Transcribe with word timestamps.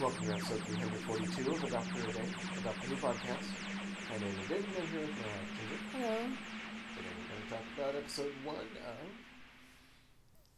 Welcome 0.00 0.26
to 0.26 0.32
episode 0.32 0.60
342 0.60 1.50
of 1.50 1.64
A 1.64 1.70
Doctor 1.70 2.12
Day, 2.12 2.28
a 2.56 2.60
Doctor 2.60 2.86
Who 2.86 2.94
podcast. 2.94 3.48
My 4.08 4.18
name 4.18 4.38
is 4.40 4.48
David, 4.48 4.64
and 4.64 4.86
I'm 4.94 5.00
with 5.00 5.10
my 5.10 5.26
wife, 5.26 5.50
Ginger. 5.58 5.80
Hello. 5.92 6.16
Today 6.94 7.08
we're 7.18 7.28
going 7.28 7.42
to 7.42 7.50
talk 7.50 7.64
about 7.76 7.96
episode 7.96 8.32
1 8.44 8.56
of 8.56 8.62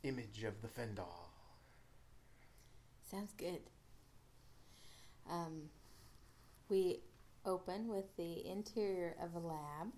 Image 0.02 0.44
of 0.44 0.60
the 0.60 0.68
Fendahl. 0.68 1.30
Sounds 3.10 3.32
good. 3.38 3.60
Um, 5.30 5.70
we 6.68 7.00
open 7.46 7.88
with 7.88 8.14
the 8.18 8.46
interior 8.46 9.16
of 9.22 9.34
a 9.34 9.46
lab. 9.46 9.88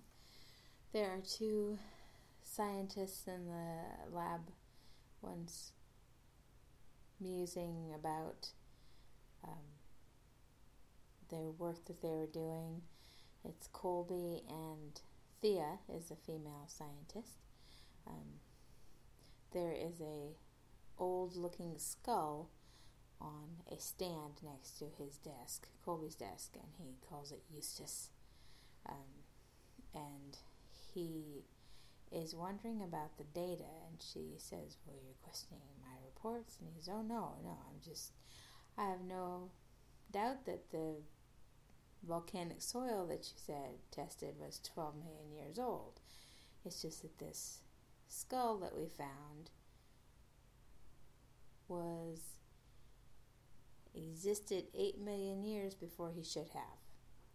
There 0.93 1.09
are 1.09 1.19
two 1.21 1.77
scientists 2.43 3.27
in 3.27 3.47
the 3.47 4.15
lab. 4.15 4.39
One's 5.21 5.73
musing 7.19 7.91
about 7.93 8.47
um, 9.43 9.65
their 11.29 11.51
work 11.51 11.85
that 11.85 12.01
they 12.01 12.09
were 12.09 12.27
doing. 12.27 12.81
It's 13.43 13.67
Colby 13.67 14.43
and 14.49 15.01
Thea 15.41 15.79
is 15.93 16.11
a 16.11 16.15
female 16.15 16.67
scientist. 16.67 17.39
Um, 18.07 18.39
there 19.51 19.73
is 19.73 19.99
a 20.01 20.35
old-looking 20.97 21.75
skull 21.77 22.49
on 23.19 23.61
a 23.71 23.79
stand 23.79 24.41
next 24.43 24.79
to 24.79 24.85
his 24.97 25.17
desk, 25.17 25.67
Colby's 25.85 26.15
desk, 26.15 26.51
and 26.55 26.71
he 26.77 26.95
calls 27.07 27.31
it 27.31 27.41
Eustace. 27.53 28.09
Um, 28.87 29.23
and 29.93 30.37
he 30.93 31.43
is 32.11 32.35
wondering 32.35 32.81
about 32.81 33.17
the 33.17 33.23
data, 33.23 33.69
and 33.89 33.99
she 33.99 34.35
says, 34.37 34.77
Well, 34.85 34.97
you're 35.03 35.15
questioning 35.23 35.61
my 35.81 35.95
reports? 36.05 36.57
And 36.59 36.69
he 36.69 36.79
says, 36.79 36.89
Oh, 36.89 37.01
no, 37.01 37.35
no, 37.43 37.57
I'm 37.67 37.79
just, 37.83 38.11
I 38.77 38.85
have 38.85 39.01
no 39.07 39.51
doubt 40.11 40.45
that 40.45 40.71
the 40.71 40.95
volcanic 42.07 42.61
soil 42.61 43.05
that 43.07 43.25
you 43.25 43.37
said 43.37 43.79
tested 43.91 44.35
was 44.39 44.59
12 44.63 44.95
million 44.95 45.31
years 45.31 45.59
old. 45.59 45.99
It's 46.65 46.81
just 46.81 47.01
that 47.01 47.19
this 47.19 47.59
skull 48.07 48.57
that 48.59 48.75
we 48.75 48.87
found 48.87 49.51
was 51.67 52.19
existed 53.95 54.65
8 54.73 54.99
million 54.99 55.43
years 55.43 55.75
before 55.75 56.11
he 56.11 56.23
should 56.23 56.49
have. 56.53 56.79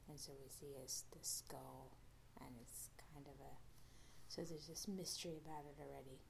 And 0.09 0.19
so 0.19 0.33
we 0.43 0.49
see 0.49 0.75
his 0.81 1.05
the 1.13 1.19
skull, 1.21 1.93
and 2.41 2.49
it's 2.63 2.89
kind 3.13 3.27
of 3.27 3.41
a 3.41 3.69
so 4.29 4.43
there's 4.43 4.67
this 4.67 4.87
mystery 4.87 5.41
about 5.45 5.65
it 5.65 5.81
already. 5.81 6.21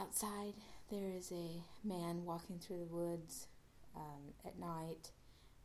Outside, 0.00 0.54
there 0.92 1.16
is 1.16 1.32
a 1.32 1.62
man 1.88 2.22
walking 2.26 2.58
through 2.58 2.76
the 2.76 2.94
woods 2.94 3.46
um, 3.96 4.34
at 4.44 4.58
night. 4.58 5.10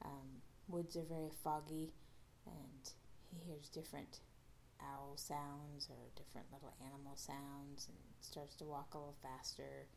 Um, 0.05 0.41
woods 0.69 0.95
are 0.95 1.03
very 1.03 1.31
foggy, 1.43 1.91
and 2.45 2.91
he 3.29 3.51
hears 3.51 3.67
different 3.67 4.19
owl 4.81 5.17
sounds 5.17 5.89
or 5.89 5.97
different 6.15 6.47
little 6.53 6.73
animal 6.79 7.17
sounds 7.17 7.89
and 7.89 7.97
starts 8.21 8.55
to 8.55 8.63
walk 8.63 8.93
a 8.93 8.97
little 8.97 9.17
faster, 9.21 9.87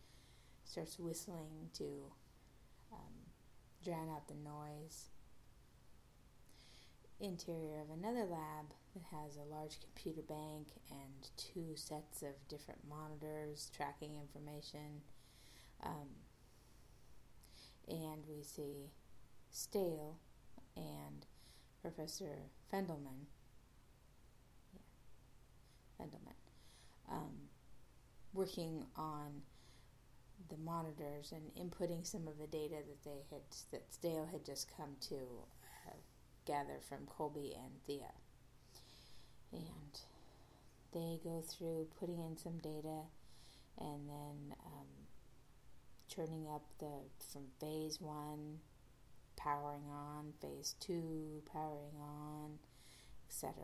starts 0.65 0.99
whistling 0.99 1.71
to 1.75 2.11
um, 2.93 3.15
drown 3.85 4.09
out 4.11 4.27
the 4.27 4.35
noise. 4.35 5.11
Interior 7.21 7.83
of 7.83 7.97
another 7.97 8.25
lab 8.25 8.73
that 8.95 9.05
has 9.13 9.37
a 9.37 9.55
large 9.55 9.79
computer 9.79 10.27
bank 10.27 10.69
and 10.91 11.31
two 11.37 11.77
sets 11.77 12.23
of 12.23 12.49
different 12.49 12.81
monitors 12.89 13.71
tracking 13.77 14.17
information. 14.17 15.03
Um, 15.85 16.09
see 18.43 18.91
Stale 19.51 20.19
and 20.77 21.27
Professor 21.83 22.39
Fendelman. 22.73 23.27
Yeah, 24.73 24.81
Fendelman. 25.99 26.35
Um, 27.11 27.33
working 28.33 28.85
on 28.97 29.43
the 30.49 30.57
monitors 30.57 31.33
and 31.33 31.43
inputting 31.55 32.07
some 32.07 32.27
of 32.27 32.39
the 32.39 32.47
data 32.47 32.77
that 32.77 33.05
they 33.05 33.23
had 33.31 33.43
that 33.73 33.93
Stale 33.93 34.29
had 34.31 34.45
just 34.45 34.71
come 34.77 34.97
to 35.09 35.17
uh, 35.17 35.95
gather 36.47 36.79
from 36.89 37.07
Colby 37.07 37.55
and 37.57 37.73
Thea 37.87 38.13
and 39.53 40.01
they 40.93 41.19
go 41.23 41.43
through 41.47 41.87
putting 41.99 42.19
in 42.19 42.37
some 42.37 42.59
data 42.59 43.03
and 43.79 44.09
then 44.09 44.57
um, 44.65 44.87
turning 46.11 46.47
up 46.49 46.63
the 46.79 46.91
from 47.33 47.45
phase 47.61 48.01
one 48.01 48.59
powering 49.37 49.89
on 49.91 50.33
phase 50.41 50.75
two 50.81 51.43
powering 51.51 51.97
on 52.01 52.59
etc 53.29 53.55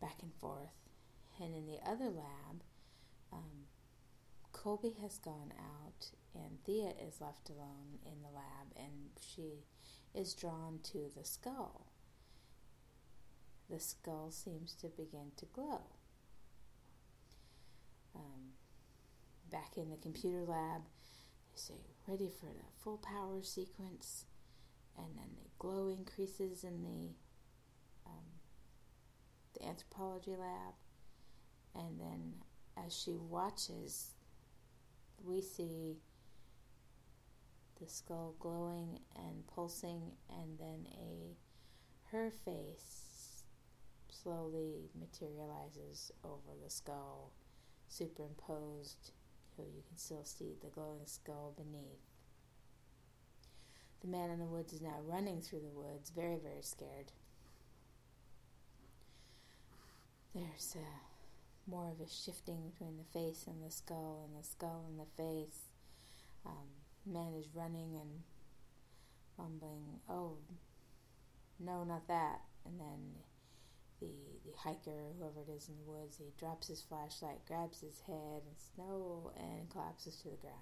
back 0.00 0.16
and 0.22 0.34
forth 0.34 0.90
and 1.40 1.54
in 1.54 1.66
the 1.66 1.78
other 1.88 2.10
lab 2.10 2.62
um, 3.32 3.66
colby 4.52 4.94
has 5.00 5.18
gone 5.18 5.52
out 5.58 6.10
and 6.34 6.62
thea 6.64 6.92
is 7.08 7.20
left 7.20 7.48
alone 7.48 7.98
in 8.04 8.22
the 8.22 8.34
lab 8.34 8.68
and 8.76 9.10
she 9.20 9.64
is 10.14 10.34
drawn 10.34 10.78
to 10.82 11.10
the 11.16 11.24
skull 11.24 11.86
the 13.72 13.80
skull 13.80 14.30
seems 14.30 14.74
to 14.74 14.88
begin 14.88 15.32
to 15.38 15.46
glow. 15.46 15.80
Um, 18.14 18.52
back 19.50 19.78
in 19.78 19.88
the 19.88 19.96
computer 19.96 20.44
lab, 20.44 20.82
say, 21.54 21.74
ready 22.06 22.28
for 22.28 22.46
the 22.46 22.64
full 22.82 22.98
power 22.98 23.42
sequence, 23.42 24.26
and 24.96 25.06
then 25.16 25.28
the 25.36 25.48
glow 25.58 25.88
increases 25.88 26.64
in 26.64 26.82
the 26.82 27.14
um, 28.06 28.24
the 29.54 29.66
anthropology 29.66 30.36
lab, 30.36 30.74
and 31.74 32.00
then 32.00 32.34
as 32.84 32.96
she 32.96 33.16
watches, 33.16 34.10
we 35.24 35.40
see 35.40 35.96
the 37.80 37.88
skull 37.88 38.34
glowing 38.38 38.98
and 39.16 39.46
pulsing, 39.46 40.12
and 40.30 40.58
then 40.58 40.86
a 40.98 41.36
her 42.10 42.30
face 42.30 43.44
slowly 44.10 44.90
materializes 44.98 46.12
over 46.24 46.52
the 46.62 46.70
skull, 46.70 47.32
superimposed, 47.88 49.12
you 49.58 49.82
can 49.86 49.96
still 49.96 50.24
see 50.24 50.54
the 50.60 50.68
glowing 50.68 51.06
skull 51.06 51.54
beneath. 51.56 52.00
The 54.00 54.08
man 54.08 54.30
in 54.30 54.40
the 54.40 54.46
woods 54.46 54.72
is 54.72 54.80
now 54.80 54.98
running 55.06 55.40
through 55.40 55.60
the 55.60 55.78
woods, 55.78 56.10
very, 56.10 56.38
very 56.42 56.62
scared. 56.62 57.12
There's 60.34 60.76
uh, 60.76 61.70
more 61.70 61.90
of 61.90 62.00
a 62.00 62.08
shifting 62.10 62.70
between 62.70 62.96
the 62.96 63.18
face 63.18 63.44
and 63.46 63.62
the 63.62 63.70
skull, 63.70 64.26
and 64.26 64.42
the 64.42 64.46
skull 64.46 64.84
and 64.88 64.98
the 64.98 65.10
face. 65.16 65.68
Um, 66.44 66.68
man 67.06 67.34
is 67.38 67.54
running 67.54 67.96
and 68.00 68.22
mumbling, 69.38 70.00
"Oh, 70.08 70.38
no, 71.60 71.84
not 71.84 72.08
that!" 72.08 72.40
And 72.64 72.80
then 72.80 73.22
the, 74.02 74.50
the 74.50 74.56
hiker, 74.56 75.12
whoever 75.18 75.40
it 75.40 75.52
is 75.56 75.68
in 75.68 75.76
the 75.76 75.90
woods, 75.90 76.16
he 76.16 76.32
drops 76.38 76.68
his 76.68 76.82
flashlight, 76.82 77.44
grabs 77.46 77.80
his 77.80 78.00
head 78.06 78.42
and 78.46 78.58
snow, 78.74 79.32
and 79.36 79.70
collapses 79.70 80.16
to 80.16 80.30
the 80.30 80.36
ground. 80.36 80.56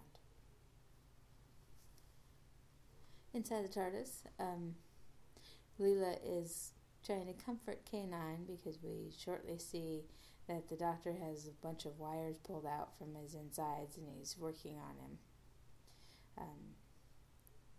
Inside 3.32 3.64
the 3.64 3.68
TARDIS, 3.68 4.22
um, 4.38 4.74
Leela 5.80 6.18
is 6.24 6.72
trying 7.04 7.26
to 7.26 7.44
comfort 7.44 7.80
K9 7.90 8.46
because 8.46 8.78
we 8.82 9.12
shortly 9.16 9.56
see 9.58 10.02
that 10.48 10.68
the 10.68 10.76
doctor 10.76 11.12
has 11.12 11.46
a 11.46 11.66
bunch 11.66 11.86
of 11.86 11.98
wires 11.98 12.36
pulled 12.42 12.66
out 12.66 12.98
from 12.98 13.14
his 13.14 13.34
insides 13.34 13.96
and 13.96 14.06
he's 14.18 14.36
working 14.38 14.76
on 14.78 14.96
him. 14.96 15.18
Um, 16.38 16.74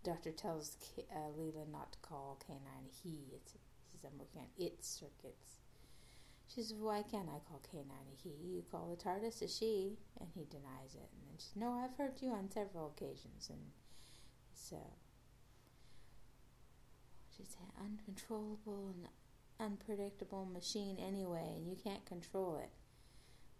doctor 0.03 0.31
tells 0.31 0.77
K- 0.79 1.05
uh, 1.13 1.37
Leela 1.37 1.69
not 1.69 1.91
to 1.91 1.99
call 1.99 2.39
K9 2.47 2.89
he. 3.03 3.25
It's 3.35 3.55
I'm 4.05 4.17
working 4.17 4.41
on 4.41 4.47
its 4.57 4.87
circuits. 4.87 5.61
She 6.47 6.61
says, 6.61 6.73
Why 6.73 7.03
can't 7.03 7.29
I 7.29 7.39
call 7.47 7.61
K9 7.73 7.87
a 7.89 8.15
he? 8.21 8.29
You 8.43 8.63
call 8.69 8.89
the 8.89 9.01
TARDIS 9.01 9.41
a 9.41 9.47
she. 9.47 9.97
And 10.19 10.29
he 10.33 10.45
denies 10.45 10.95
it. 10.95 11.09
And 11.13 11.23
then 11.27 11.37
she 11.37 11.45
says, 11.45 11.55
No, 11.55 11.73
I've 11.73 11.97
heard 11.97 12.21
you 12.21 12.31
on 12.31 12.51
several 12.51 12.93
occasions. 12.95 13.49
And 13.49 13.71
so 14.53 14.77
she's 17.35 17.55
an 17.59 17.85
uncontrollable 17.85 18.93
and 18.93 19.07
unpredictable 19.59 20.45
machine 20.45 20.97
anyway, 20.99 21.53
and 21.55 21.67
you 21.67 21.77
can't 21.81 22.05
control 22.05 22.59
it. 22.61 22.69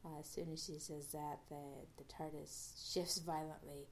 Uh, 0.04 0.20
as 0.20 0.28
soon 0.28 0.52
as 0.52 0.66
she 0.66 0.80
says 0.80 1.08
that, 1.12 1.40
the, 1.50 1.62
the 1.98 2.04
TARDIS 2.04 2.92
shifts 2.92 3.20
violently, 3.26 3.88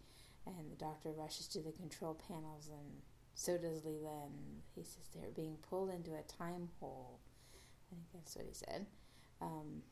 and 0.46 0.72
the 0.72 0.76
doctor 0.76 1.12
rushes 1.12 1.48
to 1.48 1.62
the 1.62 1.72
control 1.72 2.20
panels 2.28 2.70
and 2.70 3.02
so 3.36 3.58
does 3.58 3.82
Leela, 3.82 4.26
and 4.26 4.62
he 4.76 4.84
says 4.84 5.10
they're 5.14 5.32
being 5.36 5.58
pulled 5.70 5.90
into 5.90 6.12
a 6.12 6.24
time 6.24 6.70
hole. 6.80 7.20
I 7.54 7.96
think 7.96 8.04
that's 8.14 8.36
what 8.36 8.46
he 8.46 8.54
said. 8.54 8.86
Um, 9.42 9.84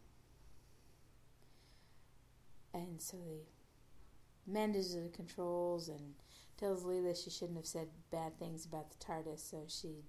and 2.73 3.01
so 3.01 3.17
they 3.17 4.51
manages 4.51 4.95
the 4.95 5.09
controls, 5.09 5.87
and 5.89 6.13
tells 6.57 6.83
Leela 6.83 7.15
she 7.15 7.29
shouldn't 7.29 7.57
have 7.57 7.65
said 7.65 7.87
bad 8.11 8.37
things 8.39 8.65
about 8.65 8.89
the 8.89 9.05
TARDIS, 9.05 9.39
so 9.39 9.63
she 9.67 10.03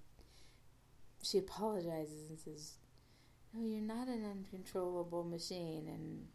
she 1.23 1.39
apologizes 1.39 2.31
and 2.31 2.39
says, 2.39 2.75
"No, 3.53 3.65
you're 3.65 3.81
not 3.81 4.09
an 4.09 4.25
uncontrollable 4.25 5.25
machine." 5.25 5.87
And 5.89 6.29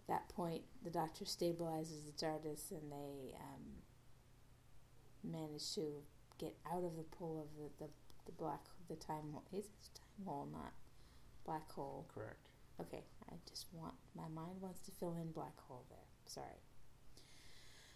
at 0.00 0.06
that 0.08 0.28
point, 0.28 0.62
the 0.82 0.90
Doctor 0.90 1.24
stabilizes 1.24 2.06
the 2.06 2.12
TARDIS, 2.12 2.70
and 2.70 2.92
they 2.92 3.34
um, 3.40 3.83
manage 5.24 5.74
to 5.74 6.02
get 6.38 6.54
out 6.72 6.84
of 6.84 6.96
the 6.96 7.02
pull 7.02 7.40
of 7.40 7.48
the, 7.56 7.84
the, 7.84 7.90
the 8.26 8.32
black 8.32 8.60
the 8.88 8.96
time 8.96 9.32
hole. 9.32 9.44
It's 9.52 9.68
time 9.94 10.26
hole, 10.26 10.48
not 10.52 10.72
black 11.44 11.70
hole. 11.72 12.06
Correct. 12.14 12.48
Okay, 12.80 13.02
I 13.30 13.34
just 13.48 13.66
want 13.72 13.94
my 14.16 14.28
mind 14.34 14.60
wants 14.60 14.80
to 14.80 14.90
fill 14.90 15.16
in 15.20 15.30
black 15.32 15.58
hole 15.68 15.84
there. 15.88 15.98
Sorry. 16.26 16.60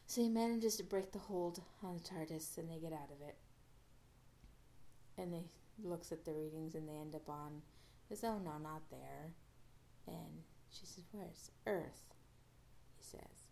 So 0.07 0.23
he 0.23 0.29
manages 0.29 0.77
to 0.77 0.85
break 0.85 1.13
the 1.13 1.19
hold 1.19 1.61
on 1.83 1.97
the 1.97 2.03
TARDIS, 2.03 2.57
and 2.57 2.71
they 2.71 2.79
get 2.79 2.93
out 2.93 3.11
of 3.11 3.27
it. 3.27 3.37
And 5.19 5.33
they 5.35 5.45
looks 5.83 6.13
at 6.13 6.25
the 6.25 6.33
readings, 6.33 6.75
and 6.75 6.89
they 6.89 6.95
end 6.95 7.15
up 7.15 7.29
on 7.29 7.63
this. 8.09 8.25
Oh 8.25 8.39
no, 8.39 8.59
not 8.63 8.83
there. 8.91 9.33
And 10.07 10.45
she 10.71 10.87
says, 10.87 11.05
"Where's 11.13 11.51
Earth?" 11.67 12.15
He 12.97 13.05
says, 13.05 13.49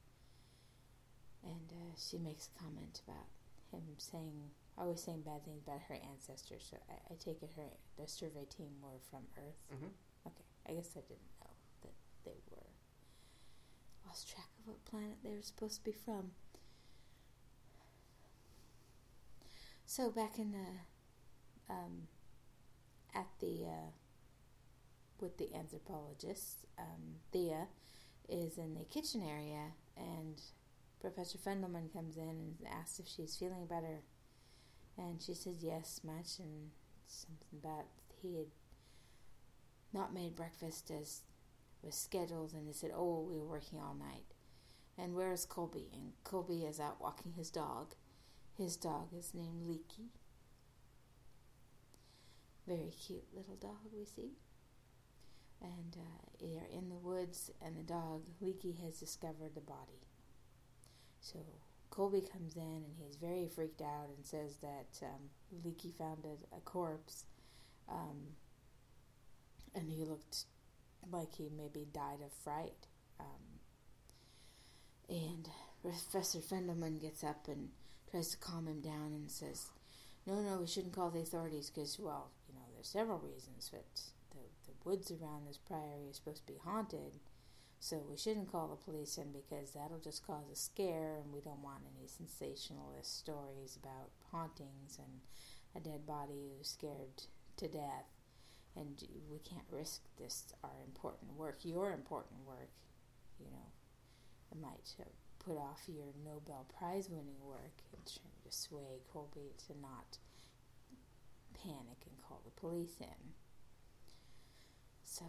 and 1.46 1.70
uh, 1.70 1.94
she 1.96 2.18
makes 2.18 2.48
a 2.48 2.62
comment 2.62 3.00
about 3.06 3.26
him 3.70 3.82
saying, 3.98 4.50
always 4.78 5.02
saying 5.02 5.22
bad 5.22 5.44
things 5.44 5.62
about 5.66 5.80
her 5.88 5.98
ancestors. 6.10 6.66
So 6.70 6.76
I, 6.88 7.12
I 7.12 7.16
take 7.18 7.42
it 7.42 7.50
her 7.56 7.70
the 7.98 8.08
survey 8.08 8.44
team 8.44 8.70
were 8.82 9.00
from 9.10 9.22
Earth. 9.38 9.60
Mm-hmm. 9.74 9.92
Okay, 10.26 10.44
I 10.68 10.72
guess 10.74 10.90
I 10.96 11.00
didn't 11.00 11.32
know 11.40 11.50
that 11.82 11.94
they 12.24 12.38
were. 12.50 12.62
Lost 14.06 14.28
track 14.28 14.48
of 14.60 14.68
what 14.68 14.84
planet 14.84 15.18
they 15.24 15.30
were 15.30 15.42
supposed 15.42 15.76
to 15.78 15.84
be 15.84 15.92
from. 15.92 16.30
So 19.84 20.10
back 20.10 20.38
in 20.38 20.52
the, 20.52 21.72
um, 21.72 22.08
at 23.14 23.26
the, 23.40 23.64
uh, 23.66 23.90
with 25.20 25.38
the 25.38 25.54
anthropologist, 25.54 26.66
um, 26.78 27.20
Thea 27.32 27.68
is 28.28 28.58
in 28.58 28.74
the 28.74 28.84
kitchen 28.84 29.22
area, 29.22 29.72
and 29.96 30.40
Professor 31.00 31.38
Fendelman 31.38 31.92
comes 31.92 32.16
in 32.16 32.28
and 32.28 32.56
asks 32.68 32.98
if 32.98 33.06
she's 33.06 33.36
feeling 33.36 33.66
better, 33.66 34.02
and 34.96 35.20
she 35.20 35.34
says 35.34 35.62
yes, 35.62 36.00
much, 36.04 36.38
and 36.38 36.70
something 37.06 37.58
about 37.62 37.86
he 38.20 38.38
had 38.38 38.46
not 39.92 40.14
made 40.14 40.36
breakfast 40.36 40.90
as 40.90 41.22
was 41.82 41.94
scheduled, 41.94 42.52
and 42.52 42.66
they 42.66 42.72
said, 42.72 42.90
"Oh, 42.94 43.20
we 43.20 43.38
were 43.38 43.46
working 43.46 43.78
all 43.78 43.94
night." 43.94 44.24
And 44.98 45.14
where 45.14 45.32
is 45.32 45.44
Colby? 45.44 45.90
And 45.92 46.12
Colby 46.24 46.64
is 46.64 46.80
out 46.80 47.00
walking 47.00 47.32
his 47.32 47.50
dog. 47.50 47.94
His 48.56 48.76
dog 48.76 49.08
is 49.16 49.34
named 49.34 49.66
Leaky. 49.66 50.10
Very 52.66 52.90
cute 52.90 53.26
little 53.34 53.56
dog 53.56 53.92
we 53.92 54.04
see. 54.06 54.32
And 55.60 55.96
uh, 55.98 56.30
they 56.40 56.56
are 56.56 56.66
in 56.72 56.88
the 56.88 56.96
woods, 56.96 57.50
and 57.62 57.76
the 57.76 57.82
dog, 57.82 58.26
Leaky, 58.40 58.72
has 58.84 58.98
discovered 58.98 59.54
the 59.54 59.60
body. 59.60 60.05
So 61.32 61.40
Colby 61.90 62.20
comes 62.20 62.54
in, 62.56 62.62
and 62.62 62.94
he's 62.98 63.16
very 63.16 63.48
freaked 63.48 63.82
out 63.82 64.08
and 64.16 64.24
says 64.24 64.58
that 64.62 65.04
um, 65.04 65.30
Leaky 65.64 65.90
found 65.90 66.24
a, 66.24 66.56
a 66.56 66.60
corpse. 66.60 67.24
Um, 67.88 68.36
and 69.74 69.90
he 69.90 70.04
looked 70.04 70.44
like 71.10 71.34
he 71.34 71.50
maybe 71.56 71.86
died 71.92 72.20
of 72.24 72.32
fright. 72.32 72.86
Um, 73.18 73.58
and 75.08 75.48
Professor 75.82 76.38
Fendelman 76.38 77.00
gets 77.00 77.24
up 77.24 77.48
and 77.48 77.70
tries 78.10 78.30
to 78.30 78.38
calm 78.38 78.68
him 78.68 78.80
down 78.80 79.12
and 79.12 79.30
says, 79.30 79.66
"No, 80.26 80.40
no, 80.40 80.58
we 80.60 80.66
shouldn't 80.66 80.94
call 80.94 81.10
the 81.10 81.20
authorities 81.20 81.70
because, 81.70 81.98
well, 81.98 82.30
you 82.48 82.54
know, 82.54 82.66
there's 82.74 82.88
several 82.88 83.18
reasons, 83.18 83.70
but 83.72 83.84
the 84.30 84.38
the 84.66 84.88
woods 84.88 85.10
around 85.10 85.46
this 85.46 85.58
priory 85.58 86.08
is 86.08 86.16
supposed 86.16 86.46
to 86.46 86.52
be 86.52 86.58
haunted, 86.64 87.18
so 87.78 88.02
we 88.08 88.16
shouldn't 88.16 88.50
call 88.50 88.68
the 88.68 88.90
police 88.90 89.18
in 89.18 89.32
because 89.32 89.72
that'll 89.72 89.98
just 89.98 90.26
cause 90.26 90.48
a 90.50 90.56
scare, 90.56 91.16
and 91.22 91.32
we 91.32 91.40
don't 91.40 91.62
want 91.62 91.82
any 91.96 92.06
sensationalist 92.08 93.18
stories 93.18 93.78
about 93.80 94.10
hauntings 94.30 94.98
and 94.98 95.20
a 95.76 95.86
dead 95.86 96.06
body 96.06 96.50
who's 96.56 96.68
scared 96.68 97.22
to 97.56 97.68
death." 97.68 98.16
and 98.76 99.02
we 99.30 99.38
can't 99.38 99.66
risk 99.70 100.02
this 100.18 100.52
our 100.62 100.82
important 100.86 101.34
work 101.36 101.58
your 101.62 101.92
important 101.92 102.38
work 102.46 102.70
you 103.40 103.46
know 103.50 103.68
it 104.52 104.60
might 104.60 104.94
put 105.44 105.56
off 105.56 105.80
your 105.88 106.12
nobel 106.24 106.66
prize 106.78 107.08
winning 107.08 107.40
work 107.42 107.82
and 107.92 108.04
trying 108.06 108.42
to 108.44 108.56
sway 108.56 109.00
colby 109.12 109.52
to 109.66 109.72
not 109.80 110.18
panic 111.62 111.98
and 112.06 112.18
call 112.28 112.40
the 112.44 112.60
police 112.60 113.00
in 113.00 113.32
so 115.04 115.24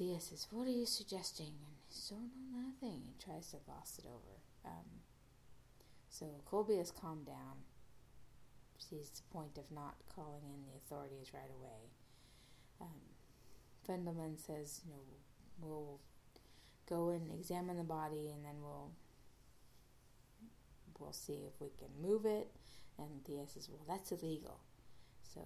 thea 0.00 0.18
says 0.18 0.48
what 0.50 0.66
are 0.66 0.72
you 0.72 0.86
suggesting 0.86 1.52
and 1.60 1.76
so 1.90 2.14
no 2.16 2.62
nothing 2.64 3.02
he 3.04 3.14
tries 3.22 3.50
to 3.50 3.58
gloss 3.66 3.98
it 3.98 4.06
over 4.08 4.40
um, 4.64 4.88
so 6.08 6.24
colby 6.48 6.76
has 6.76 6.90
calmed 6.90 7.26
down 7.26 7.60
sees 8.78 9.10
the 9.10 9.22
point 9.30 9.58
of 9.58 9.70
not 9.70 9.96
calling 10.14 10.40
in 10.48 10.64
the 10.64 10.76
authorities 10.78 11.32
right 11.34 11.52
away 11.60 11.92
um, 12.80 13.10
Fendelman 13.90 14.38
says, 14.38 14.80
you 14.84 14.92
know, 14.92 15.00
we'll 15.60 16.00
go 16.88 17.10
and 17.10 17.30
examine 17.32 17.76
the 17.76 17.84
body, 17.84 18.30
and 18.34 18.44
then 18.44 18.62
we'll 18.62 18.90
we'll 20.98 21.12
see 21.12 21.44
if 21.46 21.60
we 21.60 21.68
can 21.78 21.88
move 22.00 22.26
it. 22.26 22.48
And 22.98 23.24
Thea 23.24 23.46
says, 23.46 23.68
well, 23.70 23.84
that's 23.88 24.12
illegal. 24.12 24.60
So 25.22 25.40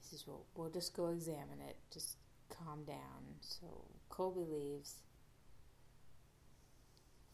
he 0.00 0.08
says, 0.08 0.24
well, 0.26 0.44
we'll 0.56 0.70
just 0.70 0.96
go 0.96 1.08
examine 1.08 1.60
it. 1.68 1.76
Just 1.92 2.16
calm 2.48 2.84
down. 2.84 3.38
So 3.40 3.66
Colby 4.08 4.44
leaves. 4.44 4.96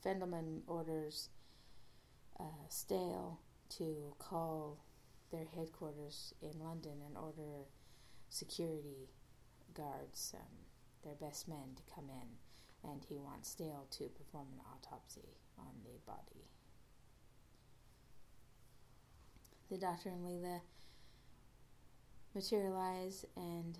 Fendelman 0.05 0.61
orders 0.67 1.31
uh, 2.39 2.69
Stale 2.69 3.41
to 3.71 4.15
call 4.19 4.85
their 5.33 5.47
headquarters 5.57 6.35
in 6.43 6.61
London 6.63 7.01
and 7.07 7.17
order 7.17 7.65
security 8.29 9.09
guards, 9.75 10.35
um, 10.35 10.41
their 11.03 11.15
best 11.15 11.49
men, 11.49 11.75
to 11.77 11.95
come 11.95 12.11
in, 12.11 12.91
and 12.91 13.03
he 13.09 13.17
wants 13.17 13.49
Stale 13.49 13.87
to 13.91 14.05
perform 14.05 14.49
an 14.53 14.61
autopsy 14.73 15.39
on 15.59 15.73
the 15.85 15.99
body. 16.07 16.45
The 19.71 19.79
doctor 19.79 20.11
and 20.11 20.25
Leela 20.25 20.61
materialize 22.35 23.25
and 23.37 23.79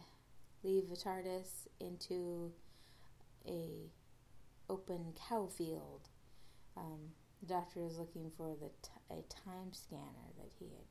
leave 0.65 0.89
the 0.89 0.97
TARDIS 0.97 1.69
into 1.79 2.53
a 3.47 3.91
open 4.69 5.13
cow 5.29 5.47
field. 5.47 6.09
Um, 6.77 7.13
the 7.41 7.47
doctor 7.47 7.85
is 7.85 7.99
looking 7.99 8.31
for 8.37 8.57
the 8.59 8.71
t- 8.83 8.91
a 9.11 9.23
time 9.29 9.73
scanner 9.73 10.33
that 10.39 10.51
he 10.59 10.67
had 10.67 10.89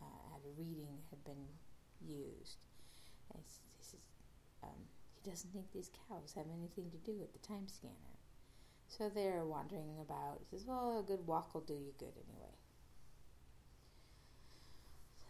uh, 0.00 0.32
had 0.32 0.40
a 0.46 0.60
reading 0.60 0.98
had 1.10 1.24
been 1.24 1.46
used. 2.00 2.58
It's, 3.34 3.60
um, 4.62 4.86
he 5.14 5.28
doesn't 5.28 5.52
think 5.52 5.72
these 5.72 5.90
cows 6.08 6.32
have 6.36 6.46
anything 6.56 6.90
to 6.90 6.98
do 6.98 7.18
with 7.18 7.32
the 7.32 7.46
time 7.46 7.66
scanner. 7.68 8.16
So 8.88 9.08
they're 9.08 9.44
wandering 9.44 9.98
about. 10.00 10.38
He 10.38 10.56
says, 10.56 10.66
Well, 10.66 11.00
a 11.00 11.02
good 11.02 11.26
walk 11.26 11.54
will 11.54 11.62
do 11.62 11.74
you 11.74 11.92
good 11.98 12.14
anyway. 12.28 12.54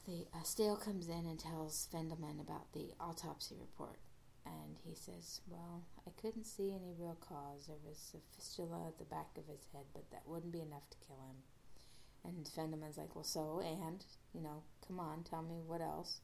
The 0.07 0.27
uh, 0.33 0.43
Stale 0.45 0.77
comes 0.77 1.09
in 1.09 1.27
and 1.27 1.39
tells 1.39 1.89
Fendelman 1.93 2.41
about 2.41 2.73
the 2.73 2.93
autopsy 3.01 3.57
report. 3.59 3.99
And 4.45 4.77
he 4.85 4.95
says, 4.95 5.41
Well, 5.49 5.83
I 6.07 6.11
couldn't 6.21 6.47
see 6.47 6.71
any 6.71 6.95
real 6.97 7.17
cause. 7.21 7.67
There 7.67 7.77
was 7.85 8.15
a 8.15 8.37
fistula 8.37 8.87
at 8.87 8.99
the 8.99 9.05
back 9.05 9.37
of 9.37 9.47
his 9.49 9.67
head, 9.73 9.87
but 9.93 10.09
that 10.13 10.23
wouldn't 10.27 10.53
be 10.53 10.61
enough 10.61 10.89
to 10.91 11.07
kill 11.07 11.17
him. 11.17 11.43
And 12.25 12.47
Fendelman's 12.47 12.97
like, 12.97 13.17
Well, 13.17 13.25
so, 13.25 13.61
and, 13.61 14.05
you 14.33 14.41
know, 14.41 14.63
come 14.87 15.01
on, 15.01 15.25
tell 15.25 15.43
me 15.43 15.61
what 15.67 15.81
else. 15.81 16.21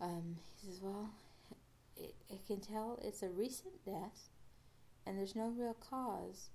Um, 0.00 0.36
he 0.56 0.66
says, 0.66 0.80
Well, 0.80 1.10
it, 1.98 2.14
it 2.30 2.46
can 2.46 2.60
tell 2.60 2.98
it's 3.02 3.22
a 3.22 3.28
recent 3.28 3.84
death 3.84 4.30
and 5.06 5.18
there's 5.18 5.36
no 5.36 5.48
real 5.48 5.74
cause, 5.74 6.48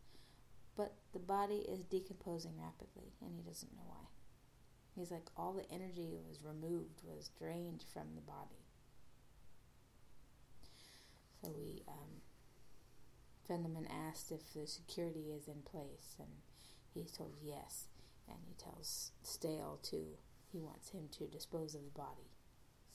but 0.75 0.93
the 1.13 1.19
body 1.19 1.65
is 1.69 1.83
decomposing 1.83 2.53
rapidly 2.59 3.13
and 3.21 3.35
he 3.35 3.43
doesn't 3.43 3.73
know 3.73 3.83
why. 3.85 4.14
He's 4.95 5.11
like, 5.11 5.27
all 5.35 5.51
the 5.53 5.69
energy 5.73 6.17
was 6.27 6.39
removed, 6.41 7.01
was 7.03 7.29
drained 7.37 7.83
from 7.93 8.15
the 8.15 8.21
body. 8.21 8.63
So 11.43 11.53
we, 11.57 11.83
um, 11.87 12.21
Fendelman 13.47 13.87
asked 14.07 14.31
if 14.31 14.53
the 14.53 14.65
security 14.65 15.33
is 15.37 15.47
in 15.47 15.61
place, 15.69 16.15
and 16.17 16.29
he's 16.93 17.11
told 17.11 17.33
yes. 17.43 17.87
And 18.27 18.37
he 18.47 18.53
tells 18.55 19.11
Stale 19.21 19.79
to, 19.83 19.97
he 20.51 20.59
wants 20.59 20.89
him 20.89 21.09
to 21.17 21.25
dispose 21.25 21.75
of 21.75 21.83
the 21.83 21.99
body. 21.99 22.31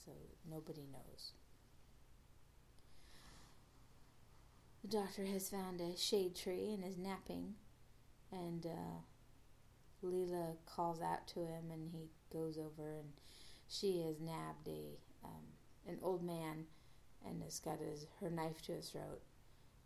So 0.03 0.11
nobody 0.49 0.87
knows. 0.91 1.33
The 4.81 4.87
doctor 4.87 5.25
has 5.25 5.49
found 5.49 5.79
a 5.79 5.95
shade 5.95 6.35
tree 6.35 6.73
and 6.73 6.83
is 6.83 6.97
napping, 6.97 7.53
and 8.31 8.65
uh, 8.65 8.99
Leela 10.03 10.55
calls 10.65 11.01
out 11.01 11.27
to 11.29 11.39
him, 11.39 11.71
and 11.71 11.89
he 11.91 12.09
goes 12.31 12.57
over, 12.57 12.93
and 12.97 13.09
she 13.67 14.03
has 14.07 14.19
nabbed 14.19 14.67
a 14.67 14.97
um, 15.23 15.45
an 15.87 15.99
old 16.01 16.23
man, 16.23 16.65
and 17.25 17.41
has 17.43 17.59
got 17.59 17.79
his 17.79 18.07
her 18.19 18.29
knife 18.29 18.61
to 18.63 18.73
his 18.73 18.89
throat, 18.89 19.21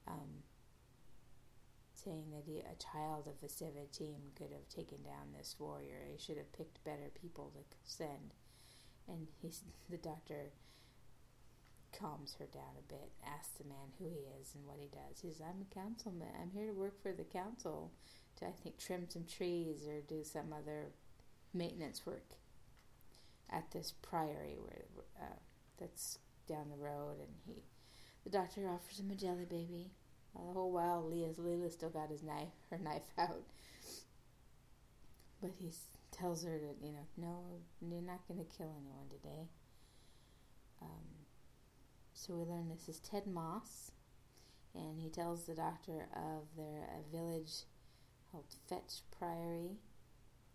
um, 0.07 0.43
saying 1.93 2.25
that 2.31 2.43
he, 2.45 2.60
a 2.60 2.75
child 2.81 3.27
of 3.27 3.41
the 3.41 3.48
Sevateem 3.48 4.34
could 4.36 4.51
have 4.51 4.69
taken 4.69 5.03
down 5.03 5.34
this 5.38 5.55
warrior. 5.60 6.07
He 6.12 6.17
should 6.17 6.38
have 6.38 6.53
picked 6.53 6.84
better 6.84 7.12
people 7.22 7.51
to 7.55 7.77
send, 7.84 8.34
and 9.07 9.27
he's 9.41 9.62
the 9.89 9.98
doctor 9.98 10.51
calms 11.98 12.36
her 12.39 12.45
down 12.45 12.75
a 12.77 12.91
bit, 12.91 13.12
asks 13.25 13.57
the 13.57 13.63
man 13.63 13.93
who 13.98 14.10
he 14.10 14.27
is 14.39 14.53
and 14.53 14.65
what 14.65 14.77
he 14.79 14.88
does. 14.88 15.22
He 15.22 15.29
says, 15.29 15.41
I'm 15.41 15.62
a 15.62 15.74
councilman. 15.74 16.27
I'm 16.41 16.51
here 16.51 16.67
to 16.67 16.74
work 16.74 17.01
for 17.01 17.13
the 17.13 17.24
council 17.24 17.91
to, 18.37 18.45
I 18.45 18.51
think, 18.63 18.77
trim 18.77 19.05
some 19.09 19.25
trees 19.25 19.87
or 19.87 20.01
do 20.01 20.23
some 20.23 20.53
other 20.53 20.91
maintenance 21.53 22.05
work 22.05 22.35
at 23.49 23.71
this 23.71 23.93
priory 24.01 24.57
where 24.59 24.85
uh, 25.21 25.35
that's 25.79 26.19
down 26.47 26.69
the 26.69 26.83
road. 26.83 27.17
And 27.19 27.29
he, 27.45 27.63
the 28.23 28.29
doctor 28.29 28.67
offers 28.67 28.99
him 28.99 29.11
a 29.11 29.15
jelly 29.15 29.45
baby. 29.45 29.91
Uh, 30.35 30.47
the 30.47 30.53
whole 30.53 30.71
while, 30.71 31.05
Leah's 31.07 31.37
Leela 31.37 31.71
still 31.71 31.89
got 31.89 32.09
his 32.09 32.23
knife, 32.23 32.53
her 32.69 32.77
knife 32.77 33.09
out. 33.17 33.43
But 35.41 35.51
he 35.57 35.71
tells 36.11 36.43
her 36.43 36.57
that, 36.57 36.75
you 36.81 36.91
know, 36.91 37.05
no, 37.17 37.39
you're 37.81 38.01
not 38.01 38.27
going 38.27 38.39
to 38.39 38.57
kill 38.57 38.73
anyone 38.79 39.09
today. 39.09 39.47
Um, 40.81 41.25
so 42.13 42.33
we 42.33 42.43
learn 42.43 42.69
this 42.69 42.89
is 42.89 42.99
Ted 42.99 43.27
Moss, 43.27 43.91
and 44.73 44.99
he 44.99 45.09
tells 45.09 45.43
the 45.43 45.53
doctor 45.53 46.07
of 46.15 46.43
their 46.57 46.87
a 46.97 47.15
village 47.15 47.65
called 48.35 48.55
Fetch 48.67 49.01
Priory 49.17 49.77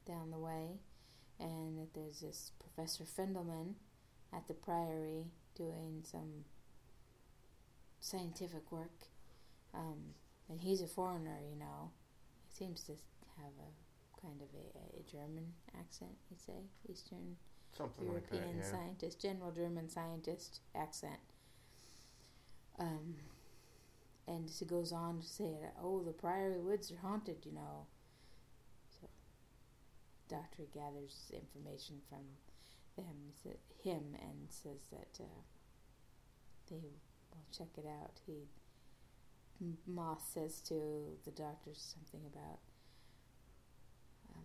down 0.07 0.31
the 0.31 0.39
way, 0.39 0.81
and 1.39 1.79
that 1.79 1.95
there's 1.95 2.21
this 2.21 2.53
Professor 2.61 3.05
Fendelman 3.05 3.75
at 4.33 4.47
the 4.49 4.55
Priory 4.55 5.25
doing 5.57 6.03
some 6.03 6.45
scientific 8.01 8.71
work. 8.71 9.09
Um, 9.73 10.15
and 10.49 10.61
he's 10.61 10.83
a 10.83 10.87
foreigner, 10.87 11.39
you 11.51 11.59
know. 11.59 11.91
He 12.49 12.65
seems 12.65 12.83
to 12.85 12.93
have 13.39 13.53
a 13.59 14.21
kind 14.21 14.43
of 14.43 14.49
a, 14.55 15.01
a 15.01 15.11
German 15.11 15.47
accent, 15.79 16.13
you'd 16.29 16.41
say, 16.41 16.65
Eastern 16.89 17.37
Something 17.77 18.07
European 18.07 18.45
like 18.45 18.57
that, 18.57 18.65
yeah. 18.65 18.71
scientist, 18.71 19.23
general 19.23 19.53
German 19.53 19.89
scientist 19.89 20.61
accent. 20.75 21.21
Um, 22.79 23.15
and 24.27 24.51
she 24.51 24.65
goes 24.65 24.93
on 24.93 25.21
to 25.21 25.27
say 25.27 25.57
oh, 25.83 26.03
the 26.03 26.13
Priory 26.13 26.61
Woods 26.61 26.93
are 26.93 27.07
haunted, 27.07 27.45
you 27.45 27.53
know. 27.53 27.87
So, 29.01 29.09
Doctor 30.29 30.65
gathers 30.73 31.31
information 31.33 31.97
from 32.09 32.25
them, 32.97 33.55
him, 33.83 34.17
and 34.21 34.49
says 34.49 34.81
that 34.91 35.23
uh, 35.23 35.43
they 36.69 36.77
will 36.77 36.99
check 37.57 37.69
it 37.77 37.87
out. 37.87 38.21
He 38.27 38.49
Moss 39.87 40.23
says 40.33 40.61
to 40.61 41.19
the 41.25 41.31
doctor 41.33 41.73
something 41.75 42.21
about, 42.33 42.61
um, 44.35 44.45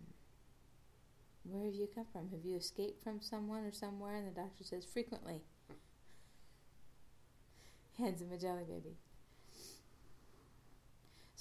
"Where 1.44 1.64
have 1.64 1.74
you 1.74 1.86
come 1.86 2.06
from? 2.12 2.30
Have 2.30 2.44
you 2.44 2.56
escaped 2.56 3.02
from 3.02 3.22
someone 3.22 3.64
or 3.64 3.72
somewhere?" 3.72 4.16
And 4.16 4.26
the 4.26 4.40
doctor 4.40 4.64
says, 4.64 4.84
"Frequently." 4.84 5.42
hands 7.98 8.20
him 8.20 8.32
a 8.32 8.38
jelly 8.38 8.64
baby. 8.64 8.96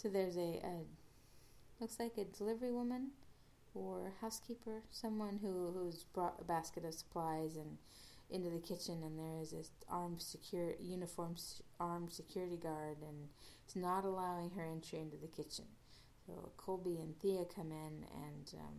So 0.06 0.12
there's 0.12 0.38
a, 0.38 0.62
a 0.64 0.86
looks 1.80 2.00
like 2.00 2.20
a 2.20 2.26
delivery 2.26 2.72
woman 2.72 3.08
or 3.74 4.14
housekeeper, 4.22 4.84
someone 4.92 5.40
who 5.42 5.72
who's 5.72 6.04
brought 6.14 6.36
a 6.40 6.44
basket 6.44 6.86
of 6.86 6.94
supplies 6.94 7.56
and 7.56 7.80
into 8.30 8.52
the 8.52 8.60
kitchen, 8.60 9.02
and 9.02 9.18
there 9.18 9.42
is 9.42 9.50
this 9.50 9.72
armed 9.90 10.22
secure 10.22 10.76
uniformed 10.80 11.42
armed 11.80 12.14
security 12.14 12.56
guard, 12.56 12.98
and 13.02 13.30
it's 13.66 13.76
not 13.76 14.06
allowing 14.06 14.52
her 14.52 14.64
entry 14.64 15.00
into 15.00 15.18
the 15.18 15.26
kitchen. 15.26 15.66
So 16.28 16.52
Colby 16.56 17.00
and 17.00 17.20
Thea 17.20 17.46
come 17.46 17.72
in 17.72 18.06
and 18.14 18.54
um, 18.60 18.78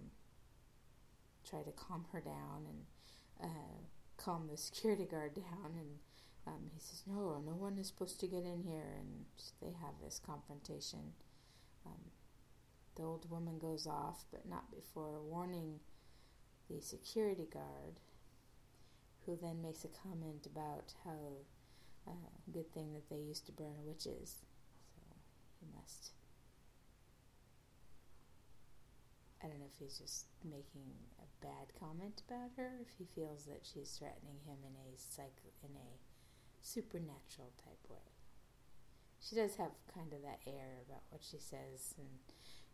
try 1.45 1.63
to 1.63 1.73
calm 1.73 2.05
her 2.13 2.21
down 2.21 2.67
and 2.69 3.51
uh, 3.51 3.79
calm 4.17 4.47
the 4.49 4.57
security 4.69 5.07
guard 5.07 5.35
down, 5.35 5.75
and 5.77 5.99
um, 6.47 6.71
he 6.73 6.81
says, 6.81 7.03
No, 7.07 7.43
no 7.45 7.53
one 7.53 7.79
is 7.79 7.89
supposed 7.89 8.21
to 8.21 8.27
get 8.27 8.45
in 8.45 8.63
here. 8.63 8.87
And 8.99 9.25
they 9.61 9.77
have 9.81 9.95
this 10.03 10.21
confrontation. 10.25 11.13
Um, 11.85 12.11
the 12.97 13.03
old 13.03 13.29
woman 13.31 13.59
goes 13.59 13.87
off, 13.87 14.25
but 14.31 14.49
not 14.49 14.71
before 14.71 15.21
warning 15.23 15.81
the 16.71 16.81
security 16.81 17.49
guard, 17.53 18.01
who 19.25 19.37
then 19.41 19.61
makes 19.61 19.85
a 19.85 19.89
comment 19.89 20.47
about 20.47 20.95
how 21.05 21.45
uh, 22.09 22.31
good 22.53 22.73
thing 22.73 22.93
that 22.93 23.09
they 23.11 23.21
used 23.21 23.47
to 23.47 23.53
burn 23.53 23.85
witches. 23.85 24.43
So 24.95 25.17
he 25.61 25.67
must. 25.77 26.13
I 29.43 29.49
don't 29.49 29.59
know 29.59 29.67
if 29.71 29.79
he's 29.79 29.99
just 29.99 30.27
making 30.45 30.91
a 31.19 31.45
bad 31.45 31.75
comment 31.79 32.23
about 32.29 32.51
her, 32.57 32.79
if 32.81 32.89
he 32.99 33.05
feels 33.15 33.45
that 33.47 33.63
she's 33.63 33.91
threatening 33.99 34.39
him 34.47 34.59
in 34.65 34.75
a 34.75 34.97
psych 34.97 35.43
in 35.63 35.71
a 35.77 36.06
supernatural 36.67 37.53
type 37.63 37.79
way. 37.89 38.11
She 39.21 39.37
does 39.37 39.57
have 39.57 39.71
kind 39.95 40.13
of 40.13 40.23
that 40.23 40.41
air 40.47 40.83
about 40.89 41.03
what 41.11 41.23
she 41.23 41.39
says, 41.39 41.95
and 41.97 42.09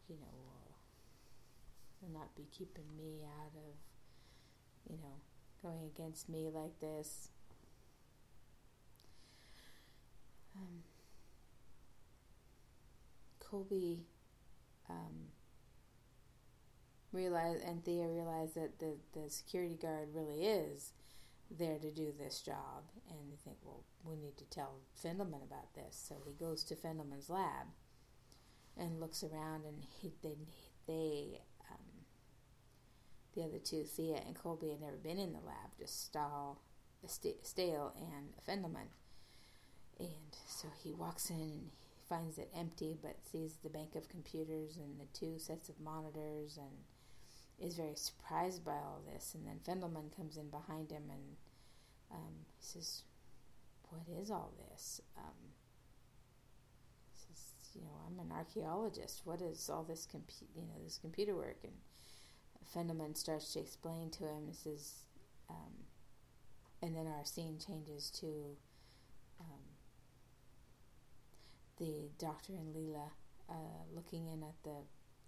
you 0.09 0.17
know, 0.17 0.73
will 2.01 2.13
not 2.13 2.35
be 2.35 2.47
keeping 2.57 2.97
me 2.97 3.25
out 3.39 3.53
of, 3.55 4.91
you 4.91 4.99
know, 4.99 5.21
going 5.63 5.91
against 5.95 6.29
me 6.29 6.51
like 6.53 6.81
this. 6.81 7.29
Um, 10.57 10.83
Colby 13.41 14.01
um, 14.91 15.29
realized, 17.13 17.63
and 17.65 17.85
Thea 17.85 18.07
realized 18.09 18.55
that 18.57 18.79
the, 18.79 18.97
the 19.15 19.31
security 19.31 19.79
guard 19.81 20.09
really 20.15 20.45
is 20.45 20.93
there 21.59 21.79
to 21.79 21.91
do 21.91 22.13
this 22.19 22.41
job. 22.41 22.85
And 23.09 23.31
they 23.31 23.37
think, 23.45 23.59
well, 23.65 23.85
we 24.05 24.17
need 24.17 24.37
to 24.39 24.45
tell 24.45 24.81
Fendelman 25.03 25.43
about 25.43 25.75
this. 25.75 26.03
So 26.09 26.17
he 26.25 26.33
goes 26.33 26.65
to 26.65 26.75
Fendelman's 26.75 27.31
lab 27.31 27.67
and 28.77 29.01
looks 29.01 29.23
around, 29.23 29.65
and 29.65 29.85
he, 30.01 30.13
they, 30.23 30.37
they 30.87 31.41
um, 31.71 32.07
the 33.35 33.43
other 33.43 33.59
two, 33.59 33.85
Thea 33.85 34.21
and 34.27 34.35
Colby, 34.35 34.71
had 34.71 34.81
never 34.81 34.97
been 34.97 35.19
in 35.19 35.33
the 35.33 35.41
lab, 35.41 35.77
just 35.79 36.05
Stahl, 36.07 36.61
Stale 37.07 37.95
and 37.97 38.35
Fendelman. 38.47 38.89
And 39.99 40.37
so 40.47 40.69
he 40.83 40.93
walks 40.93 41.31
in 41.31 41.37
and 41.37 41.71
he 41.91 42.01
finds 42.09 42.39
it 42.39 42.51
empty, 42.57 42.97
but 43.01 43.17
sees 43.31 43.57
the 43.63 43.71
bank 43.71 43.95
of 43.95 44.09
computers 44.09 44.77
and 44.77 44.99
the 44.99 45.07
two 45.19 45.39
sets 45.39 45.69
of 45.69 45.81
monitors 45.81 46.57
and 46.57 46.73
is 47.63 47.77
very 47.77 47.95
surprised 47.95 48.65
by 48.65 48.73
all 48.73 49.03
this. 49.13 49.35
And 49.35 49.47
then 49.47 49.61
Fendelman 49.65 50.15
comes 50.15 50.37
in 50.37 50.51
behind 50.51 50.91
him 50.91 51.05
and 51.11 51.37
um, 52.11 52.35
he 52.59 52.65
says, 52.65 53.03
What 53.89 54.03
is 54.21 54.31
all 54.31 54.53
this? 54.71 55.01
Um, 55.17 55.53
he 57.13 57.19
says, 57.19 57.53
You 57.75 57.83
know, 57.83 57.97
I'm 58.07 58.19
an 58.19 58.37
archaeologist. 58.37 59.23
What 59.25 59.41
is 59.41 59.71
all 59.71 59.85
this, 59.85 60.09
you 60.55 60.63
know, 60.63 60.83
this 60.83 60.99
computer 60.99 61.37
work? 61.37 61.59
And 61.63 61.73
Fendelman 62.75 63.17
starts 63.17 63.53
to 63.53 63.61
explain 63.61 64.11
to 64.11 64.25
him. 64.25 64.47
He 64.49 64.55
says, 64.55 64.95
um, 65.51 65.73
and 66.83 66.97
then 66.97 67.07
our 67.07 67.25
scene 67.25 67.59
changes 67.65 68.11
to 68.11 68.27
um, 69.41 69.63
the 71.79 72.09
doctor 72.19 72.53
and 72.55 72.75
Leela 72.75 73.11
uh, 73.49 73.85
looking 73.95 74.29
in 74.29 74.43
at 74.43 74.55
the 74.65 74.77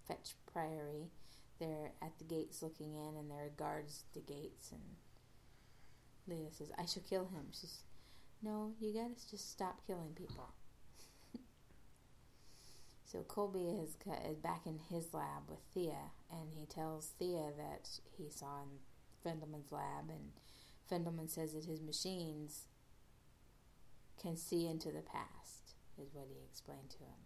Fetch 0.06 0.34
Priory 0.52 1.10
they're 1.58 1.92
at 2.02 2.18
the 2.18 2.24
gates 2.24 2.62
looking 2.62 2.94
in, 2.94 3.16
and 3.16 3.30
there 3.30 3.44
are 3.44 3.50
guards 3.56 4.04
at 4.08 4.14
the 4.14 4.32
gates. 4.32 4.72
And 4.72 4.96
Leela 6.28 6.52
says, 6.52 6.72
"I 6.76 6.84
shall 6.86 7.02
kill 7.02 7.26
him." 7.26 7.48
She 7.52 7.66
says, 7.66 7.84
"No, 8.42 8.74
you 8.80 8.92
gotta 8.92 9.14
just 9.28 9.50
stop 9.50 9.86
killing 9.86 10.14
people." 10.14 10.54
so 13.04 13.22
Colby 13.24 13.68
is 13.68 13.96
back 14.42 14.66
in 14.66 14.78
his 14.78 15.14
lab 15.14 15.48
with 15.48 15.60
Thea, 15.72 16.10
and 16.30 16.52
he 16.54 16.66
tells 16.66 17.08
Thea 17.18 17.52
that 17.56 18.00
he 18.16 18.30
saw 18.30 18.62
in 18.62 18.80
Fendelman's 19.24 19.72
lab, 19.72 20.10
and 20.10 20.32
Fendelman 20.90 21.30
says 21.30 21.54
that 21.54 21.64
his 21.64 21.80
machines 21.80 22.66
can 24.20 24.36
see 24.36 24.66
into 24.66 24.90
the 24.90 25.02
past, 25.02 25.74
is 25.98 26.14
what 26.14 26.28
he 26.28 26.42
explained 26.44 26.90
to 26.90 26.98
him. 26.98 27.24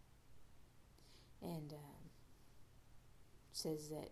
And 1.41 1.73
um, 1.73 2.11
says 3.53 3.89
that 3.91 4.11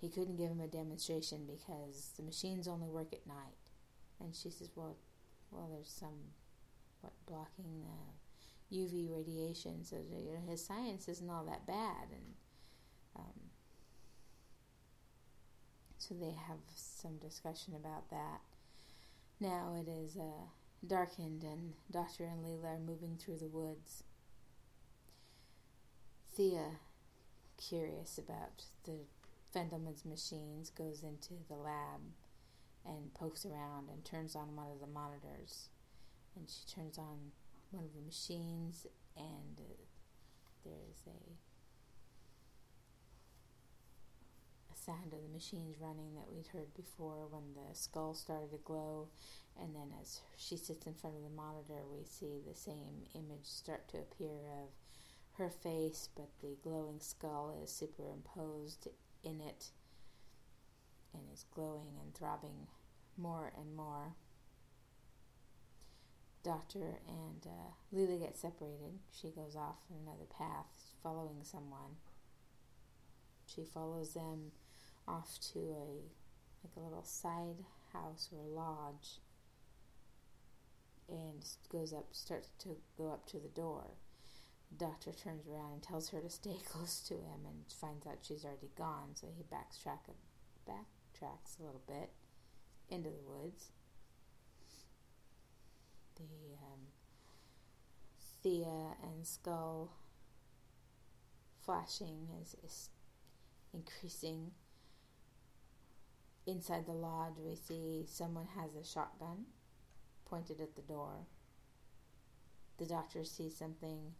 he 0.00 0.08
couldn't 0.08 0.36
give 0.36 0.50
him 0.50 0.60
a 0.60 0.66
demonstration 0.66 1.46
because 1.46 2.12
the 2.16 2.22
machines 2.22 2.68
only 2.68 2.88
work 2.88 3.12
at 3.12 3.26
night. 3.26 3.56
And 4.20 4.34
she 4.34 4.50
says, 4.50 4.70
well, 4.74 4.96
well, 5.50 5.68
there's 5.72 5.90
some 5.90 6.32
what 7.00 7.12
blocking 7.26 7.82
the 8.70 8.76
UV 8.76 9.10
radiation, 9.10 9.84
so 9.84 9.96
you 9.96 10.32
know, 10.32 10.50
his 10.50 10.64
science 10.64 11.08
isn't 11.08 11.30
all 11.30 11.44
that 11.44 11.66
bad. 11.66 12.08
And 12.10 12.34
um, 13.16 13.40
so 15.98 16.14
they 16.14 16.34
have 16.48 16.58
some 16.74 17.16
discussion 17.18 17.74
about 17.74 18.10
that. 18.10 18.40
Now 19.40 19.76
it 19.78 19.88
is 19.88 20.16
uh, 20.16 20.46
darkened, 20.86 21.42
and 21.42 21.74
Doctor 21.90 22.24
and 22.24 22.44
Leela 22.44 22.76
are 22.76 22.78
moving 22.78 23.16
through 23.18 23.38
the 23.38 23.48
woods. 23.48 24.02
Thea, 26.34 26.78
curious 27.56 28.18
about 28.18 28.64
the 28.84 29.06
Fendelman's 29.56 30.04
machines, 30.04 30.68
goes 30.68 31.02
into 31.02 31.32
the 31.48 31.56
lab 31.56 32.02
and 32.84 33.14
pokes 33.14 33.46
around 33.46 33.88
and 33.88 34.04
turns 34.04 34.36
on 34.36 34.54
one 34.54 34.66
of 34.70 34.80
the 34.80 34.86
monitors. 34.86 35.70
And 36.36 36.46
she 36.46 36.66
turns 36.74 36.98
on 36.98 37.32
one 37.70 37.84
of 37.84 37.94
the 37.94 38.04
machines, 38.04 38.86
and 39.16 39.58
uh, 39.58 39.80
there's 40.62 41.06
a, 41.06 41.18
a 44.74 44.76
sound 44.76 45.14
of 45.14 45.22
the 45.22 45.32
machines 45.32 45.76
running 45.80 46.14
that 46.16 46.30
we'd 46.30 46.48
heard 46.48 46.74
before 46.74 47.26
when 47.30 47.54
the 47.54 47.74
skull 47.74 48.12
started 48.12 48.50
to 48.50 48.58
glow. 48.58 49.08
And 49.58 49.74
then 49.74 49.90
as 50.02 50.20
she 50.36 50.58
sits 50.58 50.86
in 50.86 50.92
front 50.92 51.16
of 51.16 51.22
the 51.22 51.34
monitor, 51.34 51.80
we 51.90 52.04
see 52.04 52.42
the 52.46 52.54
same 52.54 53.06
image 53.14 53.46
start 53.46 53.88
to 53.88 54.00
appear 54.00 54.36
of 54.62 54.68
her 55.38 55.48
face, 55.48 56.10
but 56.14 56.28
the 56.42 56.58
glowing 56.62 57.00
skull 57.00 57.58
is 57.64 57.70
superimposed 57.72 58.88
in 59.26 59.40
it 59.40 59.70
and 61.12 61.22
is 61.32 61.44
glowing 61.54 61.98
and 62.00 62.14
throbbing 62.14 62.68
more 63.18 63.52
and 63.58 63.74
more. 63.74 64.14
Doctor 66.44 67.00
and 67.08 67.44
uh, 67.46 67.72
Leela 67.94 68.20
get 68.20 68.38
separated. 68.38 69.00
She 69.10 69.28
goes 69.30 69.56
off 69.56 69.78
on 69.90 69.98
another 70.06 70.26
path, 70.38 70.94
following 71.02 71.42
someone. 71.42 71.96
She 73.46 73.64
follows 73.64 74.14
them 74.14 74.52
off 75.08 75.38
to 75.52 75.58
a 75.58 75.86
like 76.64 76.76
a 76.76 76.80
little 76.80 77.04
side 77.04 77.64
house 77.92 78.28
or 78.32 78.44
lodge, 78.44 79.20
and 81.08 81.44
goes 81.70 81.92
up, 81.92 82.06
starts 82.12 82.50
to 82.58 82.76
go 82.96 83.08
up 83.08 83.26
to 83.26 83.38
the 83.38 83.48
door. 83.48 83.84
Doctor 84.76 85.12
turns 85.12 85.46
around 85.46 85.72
and 85.72 85.82
tells 85.82 86.10
her 86.10 86.20
to 86.20 86.30
stay 86.30 86.56
close 86.68 87.00
to 87.08 87.14
him, 87.14 87.46
and 87.46 87.64
finds 87.80 88.06
out 88.06 88.18
she's 88.22 88.44
already 88.44 88.70
gone. 88.76 89.10
So 89.14 89.26
he 89.36 89.42
backtrack 89.42 90.00
backtracks 90.68 91.58
a 91.60 91.64
little 91.64 91.82
bit 91.86 92.10
into 92.88 93.10
the 93.10 93.22
woods 93.24 93.70
the 96.16 96.56
um, 96.62 96.80
Thea 98.42 98.96
and 99.02 99.26
Skull 99.26 99.92
flashing 101.64 102.28
is, 102.42 102.56
is 102.64 102.90
increasing. 103.72 104.52
Inside 106.46 106.86
the 106.86 106.92
lodge, 106.92 107.34
we 107.44 107.56
see 107.56 108.04
someone 108.06 108.46
has 108.56 108.74
a 108.76 108.88
shotgun 108.88 109.46
pointed 110.26 110.60
at 110.60 110.76
the 110.76 110.82
door. 110.82 111.26
The 112.78 112.86
doctor 112.86 113.24
sees 113.24 113.56
something 113.56 114.12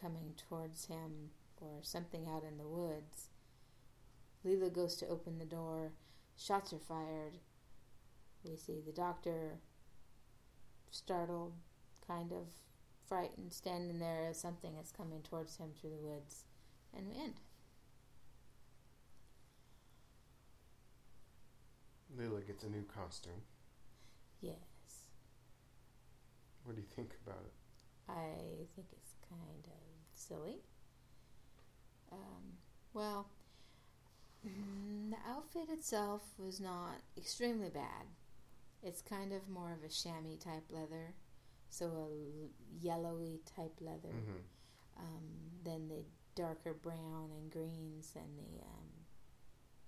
coming 0.00 0.34
towards 0.48 0.86
him 0.86 1.30
or 1.60 1.78
something 1.82 2.26
out 2.28 2.44
in 2.44 2.58
the 2.58 2.66
woods. 2.66 3.28
Leela 4.44 4.72
goes 4.72 4.96
to 4.96 5.08
open 5.08 5.38
the 5.38 5.44
door. 5.44 5.92
Shots 6.36 6.72
are 6.72 6.78
fired. 6.78 7.38
We 8.44 8.56
see 8.56 8.80
the 8.84 8.92
doctor 8.92 9.58
startled, 10.90 11.52
kind 12.06 12.32
of 12.32 12.48
frightened, 13.06 13.52
standing 13.52 13.98
there 13.98 14.26
as 14.28 14.40
something 14.40 14.76
is 14.76 14.90
coming 14.90 15.22
towards 15.22 15.56
him 15.56 15.70
through 15.80 15.90
the 15.90 15.96
woods. 15.96 16.44
And 16.96 17.06
we 17.08 17.22
end. 17.22 17.34
Leela 22.18 22.46
gets 22.46 22.64
a 22.64 22.68
new 22.68 22.82
costume. 22.82 23.42
Yes. 24.40 24.56
What 26.64 26.76
do 26.76 26.82
you 26.82 26.88
think 26.94 27.12
about 27.24 27.40
it? 27.44 27.52
I 28.08 28.66
think 28.74 28.88
it's 28.92 29.11
kind 29.32 29.64
of 29.66 29.80
silly. 30.14 30.58
Um, 32.10 32.58
well, 32.92 33.28
mm, 34.46 35.10
the 35.10 35.16
outfit 35.30 35.68
itself 35.70 36.22
was 36.38 36.60
not 36.60 37.00
extremely 37.16 37.70
bad. 37.70 38.06
It's 38.82 39.02
kind 39.02 39.32
of 39.32 39.48
more 39.48 39.72
of 39.72 39.84
a 39.84 39.88
chamois 39.92 40.36
type 40.38 40.64
leather, 40.70 41.14
so 41.70 41.86
a 41.86 42.50
yellowy 42.84 43.40
type 43.56 43.74
leather, 43.80 44.14
Mm-hmm. 44.14 44.40
um, 44.98 45.24
than 45.64 45.88
the 45.88 46.04
darker 46.34 46.74
brown 46.74 47.30
and 47.36 47.50
greens 47.50 48.14
and 48.16 48.38
the 48.38 48.62
um, 48.64 48.88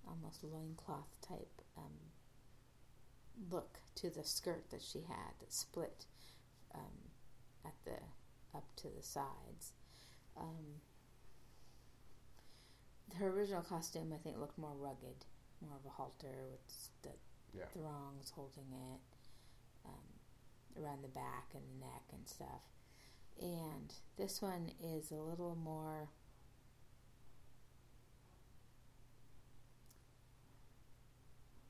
almost 0.07 0.43
loincloth 0.43 1.19
type 1.27 1.61
um, 1.77 1.93
look 3.51 3.79
to 3.95 4.09
the 4.09 4.23
skirt 4.23 4.69
that 4.71 4.81
she 4.81 4.99
had 5.01 5.33
that 5.39 5.53
split 5.53 6.05
um, 6.73 7.11
at 7.65 7.73
the 7.85 7.97
up 8.55 8.65
to 8.77 8.87
the 8.95 9.03
sides. 9.03 9.73
Um, 10.37 10.81
her 13.19 13.29
original 13.29 13.61
costume, 13.61 14.11
I 14.13 14.17
think, 14.17 14.37
looked 14.39 14.57
more 14.57 14.73
rugged, 14.75 15.25
more 15.61 15.77
of 15.77 15.85
a 15.85 15.89
halter 15.89 16.45
with 16.51 16.89
the 17.03 17.09
Yeah. 17.57 17.65
throngs 17.73 18.31
holding 18.31 18.71
it 18.71 19.01
um, 19.85 20.83
around 20.83 21.03
the 21.03 21.07
back 21.09 21.53
and 21.53 21.63
the 21.69 21.85
neck 21.85 22.03
and 22.11 22.27
stuff. 22.27 22.63
And 23.41 23.93
this 24.17 24.41
one 24.41 24.71
is 24.81 25.11
a 25.11 25.15
little 25.15 25.55
more. 25.55 26.09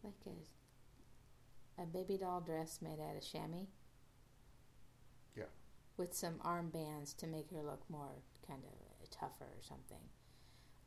Like 0.03 0.13
a, 1.79 1.81
a 1.81 1.85
baby 1.85 2.17
doll 2.17 2.41
dress 2.41 2.79
made 2.81 2.99
out 2.99 3.15
of 3.17 3.23
chamois. 3.23 3.65
With 5.97 6.13
some 6.13 6.35
armbands 6.43 7.15
to 7.17 7.27
make 7.27 7.51
her 7.51 7.63
look 7.63 7.83
more 7.89 8.21
kind 8.47 8.61
of 8.63 9.09
tougher 9.09 9.45
or 9.45 9.61
something. 9.61 10.09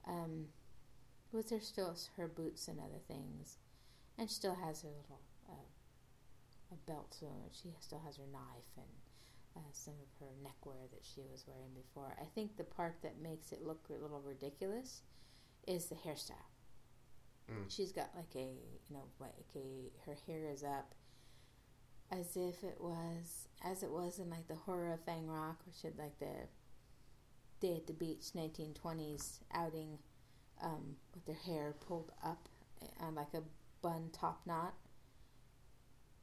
Um, 0.06 0.46
with 1.32 1.50
her 1.50 1.60
still 1.60 1.96
her 2.16 2.28
boots 2.28 2.68
and 2.68 2.78
other 2.78 3.00
things 3.06 3.58
and 4.18 4.28
she 4.28 4.34
still 4.34 4.54
has 4.54 4.82
her 4.82 4.88
little 4.88 5.20
uh, 5.48 6.72
a 6.72 6.90
belt, 6.90 7.16
so 7.18 7.26
she 7.52 7.72
still 7.80 8.02
has 8.04 8.16
her 8.16 8.26
knife 8.30 8.68
and 8.76 8.86
uh, 9.56 9.70
some 9.72 9.94
of 9.94 10.20
her 10.20 10.32
neckwear 10.42 10.76
that 10.92 11.00
she 11.02 11.22
was 11.30 11.44
wearing 11.46 11.72
before. 11.74 12.14
I 12.20 12.26
think 12.34 12.56
the 12.56 12.64
part 12.64 12.96
that 13.02 13.22
makes 13.22 13.52
it 13.52 13.62
look 13.64 13.86
a 13.88 14.02
little 14.02 14.20
ridiculous 14.20 15.02
is 15.66 15.86
the 15.86 15.94
hairstyle. 15.94 16.50
Mm. 17.50 17.64
She's 17.68 17.92
got 17.92 18.10
like 18.14 18.34
a 18.34 18.50
you 18.88 18.90
know 18.90 19.04
like 19.20 19.32
a 19.56 19.90
her 20.04 20.16
hair 20.26 20.50
is 20.52 20.64
up 20.64 20.94
as 22.10 22.36
if 22.36 22.62
it 22.64 22.78
was 22.80 23.48
as 23.64 23.82
it 23.82 23.90
was 23.90 24.18
in 24.18 24.30
like 24.30 24.46
the 24.48 24.54
horror 24.54 24.92
of 24.92 25.04
Fang 25.04 25.26
Rock, 25.26 25.60
or 25.66 25.72
should 25.80 25.98
like 25.98 26.18
the 26.18 26.46
Day 27.60 27.74
at 27.76 27.86
the 27.88 27.92
Beach 27.92 28.26
1920s 28.36 29.40
outing 29.52 29.98
um, 30.62 30.96
with 31.12 31.24
their 31.26 31.34
hair 31.34 31.74
pulled 31.86 32.12
up 32.24 32.48
on 33.00 33.14
like 33.16 33.34
a 33.34 33.42
bun 33.82 34.10
top 34.12 34.40
knot, 34.46 34.74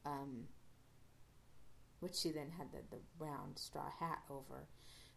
um, 0.05 0.45
which 1.99 2.15
she 2.15 2.31
then 2.31 2.51
had 2.57 2.71
the, 2.71 2.79
the 2.89 3.01
round 3.19 3.59
straw 3.59 3.89
hat 3.99 4.19
over, 4.29 4.67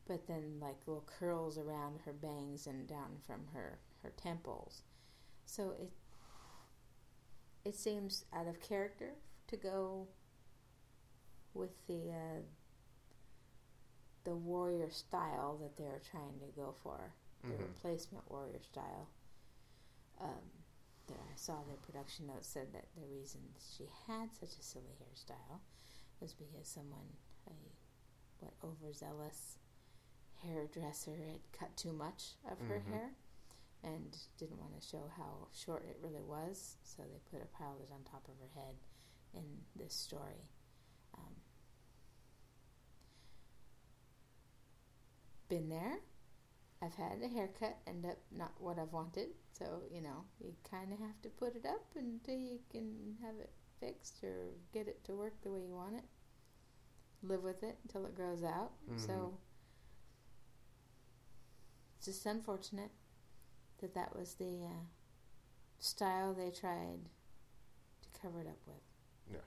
but 0.09 0.27
then 0.27 0.59
like 0.61 0.77
little 0.87 1.09
curls 1.19 1.57
around 1.57 2.01
her 2.05 2.13
bangs 2.13 2.67
and 2.67 2.89
down 2.89 3.19
from 3.25 3.47
her, 3.53 3.79
her 4.03 4.13
temples. 4.17 4.83
So 5.45 5.75
it 5.81 5.93
it 7.65 7.77
seems 7.77 8.25
out 8.33 8.47
of 8.47 8.61
character 8.61 9.15
to 9.49 9.57
go 9.57 10.09
with 11.59 11.87
the 11.89 12.11
uh, 12.13 12.41
the 14.25 14.35
warrior 14.37 14.91
style 14.91 15.59
that 15.59 15.77
they're 15.77 16.01
trying 16.11 16.39
to 16.41 16.47
go 16.57 16.75
for, 16.83 17.13
the 17.43 17.49
Mhm. 17.49 17.59
replacement 17.61 18.31
warrior 18.31 18.61
style. 18.63 19.09
Um, 20.19 20.51
there, 21.07 21.21
I 21.33 21.37
saw 21.37 21.63
the 21.65 21.77
production 21.79 22.27
notes 22.27 22.49
said 22.49 22.73
that 22.73 22.95
the 22.95 23.07
reason 23.07 23.55
she 23.59 23.87
had 24.07 24.35
such 24.35 24.59
a 24.59 24.63
silly 24.63 24.95
hairstyle 25.01 25.61
was 26.21 26.35
because 26.35 26.69
someone, 26.69 27.17
a 27.47 27.53
what 28.41 28.55
overzealous 28.63 29.59
hairdresser, 30.43 31.17
had 31.17 31.53
cut 31.53 31.77
too 31.77 31.93
much 31.93 32.37
of 32.45 32.59
her 32.61 32.81
Mhm. 32.81 32.87
hair 32.93 33.17
and 33.83 34.19
didn't 34.37 34.59
want 34.61 34.75
to 34.75 34.81
show 34.87 35.09
how 35.09 35.49
short 35.53 35.85
it 35.85 35.97
really 36.01 36.23
was, 36.23 36.77
so 36.83 37.03
they 37.05 37.19
put 37.31 37.41
a 37.43 37.47
pile 37.47 37.75
of 37.77 37.81
it 37.83 37.91
on 37.93 38.05
top 38.05 38.29
of 38.29 38.39
her 38.39 38.49
head 38.49 38.77
in 39.33 39.67
this 39.75 39.95
story. 39.95 40.51
Been 45.49 45.69
there. 45.69 45.99
I've 46.81 46.95
had 46.95 47.21
a 47.23 47.29
haircut 47.29 47.77
end 47.87 48.07
up 48.07 48.19
not 48.31 48.53
what 48.61 48.79
I've 48.79 48.93
wanted, 48.93 49.29
so 49.53 49.83
you 49.93 50.01
know 50.01 50.25
you 50.41 50.55
kind 50.71 50.93
of 50.93 50.99
have 51.01 51.21
to 51.23 51.29
put 51.29 51.57
it 51.57 51.67
up 51.67 51.85
until 51.97 52.37
you 52.39 52.61
can 52.71 53.17
have 53.23 53.35
it 53.41 53.51
fixed 53.81 54.23
or 54.23 54.51
get 54.73 54.87
it 54.89 55.03
to 55.05 55.13
work 55.15 55.35
the 55.43 55.51
way 55.51 55.61
you 55.61 55.75
want 55.75 55.97
it. 55.97 56.05
Live 57.23 57.43
with 57.43 57.63
it 57.65 57.79
until 57.83 58.07
it 58.07 58.15
grows 58.15 58.45
out. 58.45 58.73
So 58.97 59.13
Mhm. 59.13 59.39
it's 61.97 62.07
just 62.07 62.27
unfortunate 62.27 62.91
that 63.79 63.95
that 63.95 64.15
was 64.17 64.35
the 64.35 64.65
uh, 64.65 64.85
style 65.81 66.33
they 66.35 66.51
tried 66.51 67.09
to 68.03 68.21
cover 68.21 68.41
it 68.41 68.47
up 68.47 68.65
with. 68.67 68.83
Yeah. 69.33 69.41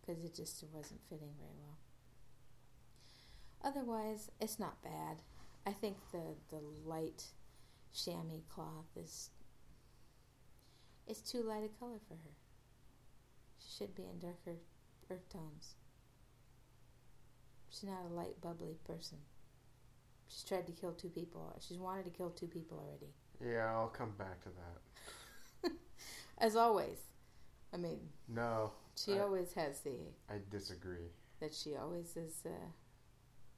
Because 0.00 0.22
it 0.24 0.34
just 0.34 0.62
wasn't 0.72 1.00
fitting 1.08 1.34
very 1.38 1.56
well. 1.58 1.78
Otherwise, 3.62 4.30
it's 4.40 4.58
not 4.58 4.80
bad. 4.82 5.22
I 5.66 5.72
think 5.72 5.96
the 6.12 6.22
the 6.50 6.60
light 6.84 7.24
chamois 7.92 8.42
cloth 8.48 8.86
is 8.96 9.30
it's 11.06 11.20
too 11.20 11.42
light 11.42 11.64
a 11.64 11.78
color 11.80 11.98
for 12.08 12.14
her. 12.14 12.34
She 13.58 13.76
should 13.78 13.94
be 13.94 14.02
in 14.04 14.18
darker 14.18 14.58
earth 15.10 15.28
tones. 15.32 15.74
She's 17.70 17.84
not 17.88 18.04
a 18.10 18.14
light, 18.14 18.40
bubbly 18.40 18.76
person. 18.86 19.18
She's 20.28 20.42
tried 20.42 20.66
to 20.66 20.72
kill 20.72 20.92
two 20.92 21.08
people. 21.08 21.54
She's 21.66 21.78
wanted 21.78 22.04
to 22.04 22.10
kill 22.10 22.30
two 22.30 22.46
people 22.46 22.78
already. 22.78 23.12
Yeah, 23.54 23.70
I'll 23.74 23.88
come 23.88 24.12
back 24.18 24.40
to 24.42 24.48
that. 25.62 25.72
As 26.38 26.56
always. 26.56 26.98
I 27.72 27.76
mean, 27.76 27.98
No, 28.28 28.72
she 28.96 29.14
I- 29.14 29.20
always 29.20 29.52
has 29.54 29.80
the 29.80 29.96
I 30.30 30.36
disagree. 30.50 31.10
that 31.40 31.52
she 31.54 31.76
always 31.76 32.16
is 32.16 32.42
uh, 32.46 32.50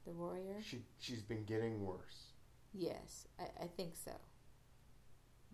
the 0.08 0.14
warrior. 0.14 0.56
She 0.62 0.80
she's 0.98 1.22
been 1.22 1.44
getting 1.44 1.84
worse. 1.84 2.32
Yes, 2.72 3.26
I, 3.38 3.64
I 3.64 3.66
think 3.76 3.94
so. 3.94 4.12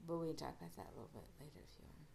But 0.07 0.19
we 0.19 0.29
can 0.29 0.37
talk 0.37 0.55
about 0.59 0.75
that 0.77 0.87
a 0.93 0.95
little 0.95 1.11
bit 1.13 1.25
later 1.41 1.61
if 1.69 1.79
you 1.79 1.85
want. 1.85 2.07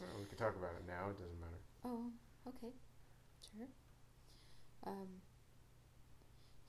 Well, 0.00 0.20
we 0.20 0.26
can 0.26 0.38
talk 0.38 0.56
about 0.56 0.72
it 0.78 0.86
now. 0.86 1.10
It 1.10 1.18
doesn't 1.18 1.40
matter. 1.40 1.60
Oh, 1.84 2.10
okay, 2.48 2.72
sure. 3.56 3.68
Um, 4.86 5.08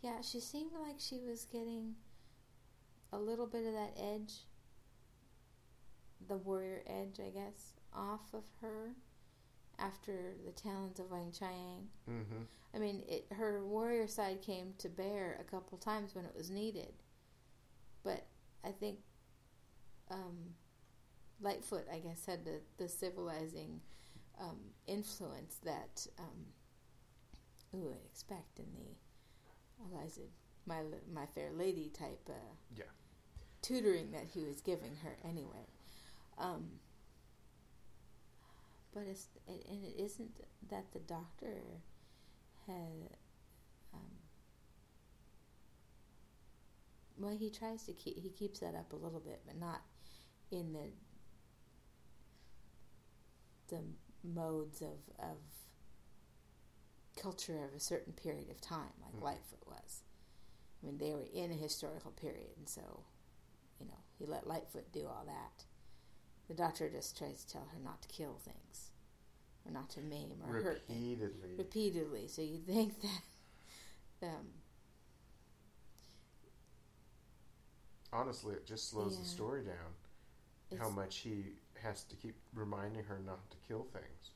yeah, 0.01 0.21
she 0.21 0.39
seemed 0.39 0.71
like 0.73 0.99
she 0.99 1.19
was 1.19 1.45
getting 1.45 1.95
a 3.11 3.17
little 3.17 3.47
bit 3.47 3.65
of 3.65 3.73
that 3.73 3.93
edge, 3.97 4.33
the 6.27 6.37
warrior 6.37 6.83
edge, 6.85 7.19
I 7.19 7.29
guess, 7.29 7.73
off 7.93 8.33
of 8.33 8.43
her 8.61 8.91
after 9.83 10.33
the 10.45 10.51
talons 10.51 10.99
of 10.99 11.07
Weng-Chiang. 11.09 11.87
Mm-hmm. 12.09 12.43
I 12.75 12.79
mean, 12.79 13.03
it, 13.07 13.25
her 13.33 13.63
warrior 13.65 14.07
side 14.07 14.41
came 14.41 14.73
to 14.79 14.89
bear 14.89 15.37
a 15.39 15.43
couple 15.43 15.77
times 15.77 16.15
when 16.15 16.25
it 16.25 16.33
was 16.35 16.49
needed, 16.49 16.93
but 18.03 18.25
I 18.63 18.71
think 18.71 18.99
um, 20.09 20.55
Litefoot, 21.43 21.83
I 21.93 21.99
guess, 21.99 22.25
had 22.25 22.45
the, 22.45 22.61
the 22.77 22.87
civilizing 22.87 23.79
um, 24.39 24.57
influence 24.87 25.57
that 25.63 26.07
um, 26.17 26.45
we 27.71 27.81
would 27.81 28.01
expect 28.05 28.59
in 28.59 28.65
the 28.75 29.95
Eliza, 29.95 30.21
my 30.65 30.81
my 31.13 31.25
fair 31.35 31.51
lady 31.51 31.89
type 31.89 32.21
uh, 32.29 32.33
Yeah. 32.75 32.85
tutoring 33.61 34.11
that 34.11 34.25
he 34.33 34.45
was 34.45 34.61
giving 34.61 34.95
her 35.03 35.17
anyway. 35.27 35.67
Um, 36.37 36.79
but 38.93 39.03
it's 39.09 39.27
it, 39.47 39.65
and 39.69 39.83
it 39.83 40.01
isn't 40.01 40.31
that 40.69 40.91
the 40.93 40.99
doctor 40.99 41.61
had. 42.67 43.17
Um, 43.93 44.11
well, 47.17 47.35
he 47.35 47.49
tries 47.49 47.83
to 47.83 47.93
keep 47.93 48.17
he 48.17 48.29
keeps 48.29 48.59
that 48.59 48.75
up 48.75 48.93
a 48.93 48.95
little 48.95 49.19
bit, 49.19 49.41
but 49.45 49.59
not 49.59 49.81
in 50.51 50.73
the 50.73 50.89
the 53.69 53.81
modes 54.23 54.81
of 54.81 54.99
of 55.19 55.37
culture 57.21 57.63
of 57.63 57.73
a 57.75 57.79
certain 57.79 58.13
period 58.13 58.49
of 58.49 58.59
time, 58.61 58.91
like. 59.01 59.35
Litefoot 59.35 59.67
was. 59.67 60.01
I 60.81 60.85
mean, 60.85 60.97
they 60.97 61.13
were 61.13 61.27
in 61.33 61.51
a 61.51 61.55
historical 61.55 62.11
period, 62.11 62.49
and 62.57 62.67
so, 62.67 63.03
you 63.79 63.85
know, 63.85 63.99
he 64.17 64.25
let 64.25 64.45
Litefoot 64.47 64.91
do 64.91 65.05
all 65.07 65.23
that. 65.25 65.63
The 66.47 66.53
doctor 66.53 66.89
just 66.89 67.17
tries 67.17 67.43
to 67.43 67.53
tell 67.53 67.67
her 67.73 67.79
not 67.83 68.01
to 68.01 68.07
kill 68.09 68.37
things, 68.43 68.91
or 69.65 69.71
not 69.71 69.89
to 69.91 70.01
maim 70.01 70.33
or 70.45 70.53
hurt 70.61 70.81
Repeatedly. 70.89 71.55
repeatedly. 71.57 72.27
So 72.27 72.41
you 72.41 72.57
think 72.59 73.01
that, 74.21 74.27
um, 74.27 74.47
Honestly, 78.11 78.53
it 78.53 78.65
just 78.65 78.89
slows 78.89 79.17
the 79.17 79.25
story 79.25 79.63
down. 79.63 80.79
How 80.79 80.89
much 80.89 81.17
he 81.19 81.53
has 81.81 82.03
to 82.05 82.15
keep 82.15 82.35
reminding 82.53 83.03
her 83.05 83.19
not 83.25 83.49
to 83.51 83.57
kill 83.67 83.85
things. 83.93 84.31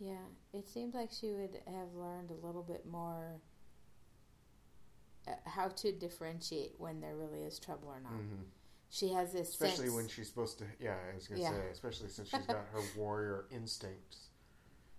Yeah, 0.00 0.24
it 0.52 0.68
seems 0.68 0.94
like 0.94 1.10
she 1.12 1.32
would 1.32 1.60
have 1.66 1.94
learned 1.94 2.30
a 2.30 2.46
little 2.46 2.62
bit 2.62 2.86
more 2.86 3.40
uh, 5.26 5.32
how 5.46 5.68
to 5.68 5.92
differentiate 5.92 6.74
when 6.78 7.00
there 7.00 7.16
really 7.16 7.42
is 7.44 7.58
trouble 7.58 7.88
or 7.88 8.00
not. 8.00 8.12
hmm 8.12 8.42
She 8.94 9.08
has 9.08 9.32
this 9.32 9.48
Especially 9.48 9.86
sense. 9.86 9.96
when 9.96 10.06
she's 10.08 10.28
supposed 10.28 10.58
to. 10.58 10.66
Yeah, 10.78 10.94
I 11.10 11.16
was 11.16 11.26
gonna 11.26 11.40
Yeah. 11.40 11.50
say. 11.50 11.68
Especially 11.72 12.08
since 12.08 12.28
she's 12.28 12.46
got 12.46 12.64
her 12.72 12.80
warrior 12.96 13.46
instincts. 13.50 14.28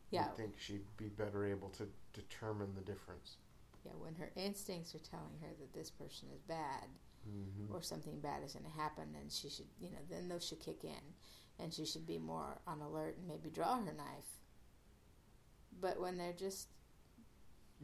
yeah, 0.09 0.25
You'd 0.27 0.35
think 0.35 0.59
she'd 0.59 0.97
be 0.97 1.07
better 1.07 1.45
able 1.45 1.69
to 1.69 1.87
determine 2.11 2.75
the 2.75 2.81
difference. 2.81 3.37
yeah, 3.85 3.93
when 3.97 4.15
her 4.15 4.31
instincts 4.35 4.93
are 4.95 4.99
telling 4.99 5.37
her 5.41 5.47
that 5.59 5.71
this 5.73 5.89
person 5.91 6.27
is 6.35 6.41
bad 6.41 6.87
Mm-hmm. 7.27 7.73
or 7.73 7.81
something 7.81 8.19
bad 8.19 8.43
is 8.43 8.53
going 8.53 8.65
to 8.65 8.77
happen, 8.79 9.11
then 9.13 9.29
she 9.29 9.49
should, 9.49 9.65
you 9.79 9.89
know, 9.89 9.97
then 10.09 10.27
those 10.27 10.45
should 10.45 10.59
kick 10.59 10.83
in, 10.83 11.01
and 11.57 11.73
she 11.73 11.83
should 11.85 12.05
be 12.05 12.19
more 12.19 12.59
on 12.67 12.81
alert 12.81 13.17
and 13.17 13.27
maybe 13.27 13.49
draw 13.49 13.77
her 13.77 13.93
knife. 13.93 14.41
But 15.79 15.99
when 15.99 16.17
they're 16.17 16.33
just 16.33 16.67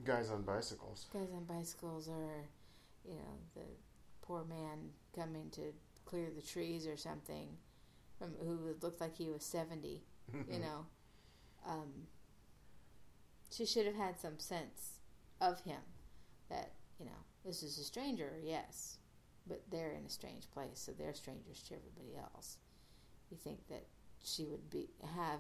Guys 0.03 0.29
on 0.29 0.43
bicycles. 0.43 1.07
guys 1.11 1.31
on 1.35 1.45
bicycles 1.45 2.07
or 2.07 2.45
you 3.03 3.15
know 3.15 3.37
the 3.55 3.61
poor 4.21 4.43
man 4.45 4.91
coming 5.15 5.49
to 5.51 5.73
clear 6.05 6.29
the 6.35 6.41
trees 6.41 6.85
or 6.87 6.97
something 6.97 7.47
from 8.17 8.33
who 8.39 8.75
looked 8.81 9.01
like 9.01 9.15
he 9.15 9.29
was 9.29 9.43
70 9.43 10.03
you 10.49 10.59
know 10.59 10.85
um, 11.67 12.07
she 13.49 13.65
should 13.65 13.85
have 13.85 13.95
had 13.95 14.19
some 14.19 14.37
sense 14.39 14.99
of 15.39 15.61
him 15.63 15.81
that 16.49 16.71
you 16.99 17.05
know 17.05 17.11
this 17.45 17.63
is 17.63 17.77
a 17.77 17.83
stranger 17.83 18.33
yes 18.43 18.97
but 19.47 19.61
they're 19.71 19.91
in 19.91 20.05
a 20.05 20.09
strange 20.09 20.49
place 20.51 20.79
so 20.85 20.91
they're 20.91 21.13
strangers 21.13 21.61
to 21.63 21.73
everybody 21.75 22.15
else 22.17 22.57
you 23.29 23.37
think 23.37 23.67
that 23.67 23.85
she 24.23 24.45
would 24.45 24.69
be 24.69 24.87
have 25.15 25.39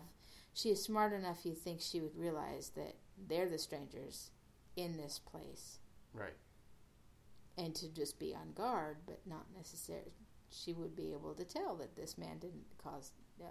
she 0.53 0.69
is 0.69 0.81
smart 0.83 1.13
enough 1.13 1.45
you 1.45 1.53
think 1.53 1.79
she 1.81 2.01
would 2.01 2.17
realize 2.17 2.71
that 2.75 2.95
they're 3.29 3.49
the 3.49 3.57
strangers 3.59 4.31
in 4.75 4.97
this 4.97 5.19
place 5.19 5.77
Right. 6.13 6.35
and 7.57 7.73
to 7.75 7.87
just 7.93 8.19
be 8.19 8.33
on 8.35 8.51
guard, 8.53 8.97
but 9.05 9.19
not 9.25 9.45
necessarily. 9.55 10.11
She 10.51 10.73
would 10.73 10.95
be 10.95 11.13
able 11.13 11.33
to 11.35 11.45
tell 11.45 11.75
that 11.75 11.95
this 11.95 12.17
man 12.17 12.39
didn't 12.39 12.65
cause 12.77 13.11
uh, 13.41 13.45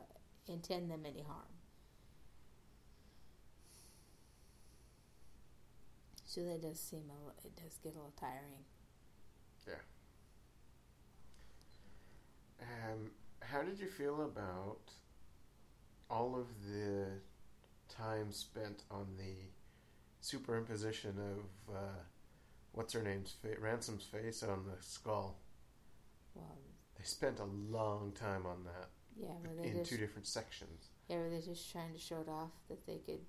intend 0.47 0.91
them 0.91 1.03
any 1.07 1.23
harm. 1.23 1.47
So 6.25 6.43
that 6.43 6.63
does 6.63 6.79
seem 6.79 7.11
a 7.11 7.47
it 7.47 7.57
does 7.57 7.79
get 7.83 7.95
a 7.95 7.97
little 7.97 8.13
tiring. 8.19 8.65
Yeah. 9.67 9.75
Um, 12.61 13.11
how 13.41 13.63
did 13.63 13.81
you 13.81 13.89
feel 13.89 14.23
about 14.23 14.93
all 16.09 16.37
of 16.37 16.47
the 16.71 17.07
time 17.89 18.31
spent 18.31 18.85
on 18.91 19.07
the 19.17 19.35
superimposition 20.23 21.17
of 21.19 21.75
uh, 21.75 21.99
what's 22.73 22.93
her 22.93 23.03
name's 23.03 23.35
fa- 23.43 23.61
Ransome's 23.61 24.05
face 24.05 24.43
on 24.43 24.65
the 24.67 24.81
skull? 24.83 25.37
Well, 26.35 26.59
They 27.01 27.07
spent 27.07 27.41
a 27.41 27.45
long 27.45 28.13
time 28.13 28.45
on 28.45 28.65
that 28.65 28.91
yeah, 29.19 29.65
in 29.65 29.79
just 29.79 29.91
two 29.91 29.97
different 29.97 30.27
sections. 30.27 30.89
yeah, 31.09 31.17
were 31.17 31.31
they 31.31 31.41
just 31.41 31.73
trying 31.73 31.95
to 31.95 31.99
show 31.99 32.21
it 32.21 32.29
off 32.29 32.51
that 32.69 32.87
they 32.87 32.99
could 33.07 33.21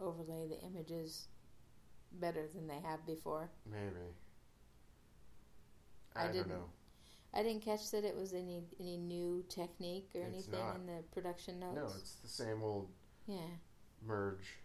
overlay 0.00 0.46
the 0.48 0.60
images 0.64 1.26
better 2.12 2.46
than 2.54 2.68
they 2.68 2.78
have 2.88 3.04
before? 3.04 3.50
Maybe. 3.68 4.06
I 6.14 6.20
I, 6.20 6.24
don't 6.26 6.32
didn't- 6.34 6.48
know. 6.50 6.64
I 7.34 7.42
didn't 7.42 7.62
catch 7.64 7.90
that 7.92 8.04
it 8.04 8.14
was 8.14 8.34
any 8.34 8.62
any 8.78 8.98
new 8.98 9.42
technique 9.48 10.10
or 10.14 10.20
It's 10.20 10.34
anything 10.34 10.60
not. 10.60 10.76
in 10.76 10.86
the 10.86 11.02
production 11.12 11.58
notes. 11.58 11.74
No, 11.76 11.86
it's 11.98 12.14
the 12.16 12.28
same 12.28 12.62
old 12.62 12.88
yeah, 13.26 13.38
merge, 14.06 14.58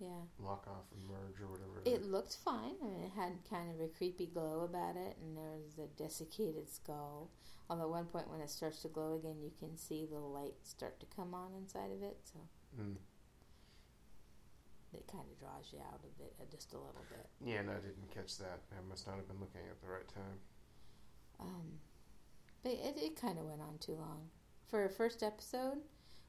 yeah. 0.00 0.22
lock 0.38 0.66
off 0.66 0.86
and 0.96 1.06
merge 1.06 1.40
or 1.40 1.46
whatever. 1.48 1.82
It 1.84 2.04
looked 2.10 2.36
fine. 2.44 2.74
I 2.82 2.86
mean, 2.86 3.02
it 3.04 3.12
had 3.14 3.32
kind 3.48 3.70
of 3.74 3.80
a 3.80 3.88
creepy 3.88 4.26
glow 4.26 4.62
about 4.68 4.96
it, 4.96 5.16
and 5.20 5.36
there 5.36 5.50
was 5.62 5.78
a 5.78 5.86
desiccated 6.02 6.68
skull. 6.68 7.30
Although 7.68 7.84
at 7.84 7.90
one 7.90 8.06
point, 8.06 8.30
when 8.30 8.40
it 8.40 8.50
starts 8.50 8.82
to 8.82 8.88
glow 8.88 9.14
again, 9.16 9.36
you 9.42 9.52
can 9.58 9.76
see 9.76 10.06
the 10.10 10.18
light 10.18 10.54
start 10.64 10.98
to 11.00 11.06
come 11.14 11.34
on 11.34 11.52
inside 11.54 11.92
of 11.92 12.02
it, 12.02 12.16
so 12.24 12.40
Mm. 12.80 12.96
it 14.92 15.06
kind 15.10 15.24
of 15.30 15.38
draws 15.38 15.72
you 15.72 15.78
out 15.80 16.00
of 16.02 16.24
it 16.24 16.34
uh, 16.40 16.44
just 16.50 16.72
a 16.72 16.76
little 16.76 17.04
bit. 17.10 17.26
Yeah, 17.44 17.62
no, 17.62 17.72
I 17.72 17.76
didn't 17.76 18.10
catch 18.12 18.38
that. 18.38 18.60
I 18.72 18.80
must 18.88 19.06
not 19.06 19.16
have 19.16 19.28
been 19.28 19.38
looking 19.40 19.60
at 19.70 19.80
the 19.80 19.86
right 19.88 20.08
time. 20.08 20.38
Um, 21.38 21.78
but 22.62 22.72
it, 22.72 22.96
it 22.96 23.20
kind 23.20 23.38
of 23.38 23.44
went 23.44 23.60
on 23.60 23.78
too 23.78 23.94
long 23.94 24.28
for 24.68 24.84
a 24.84 24.90
first 24.90 25.22
episode. 25.22 25.78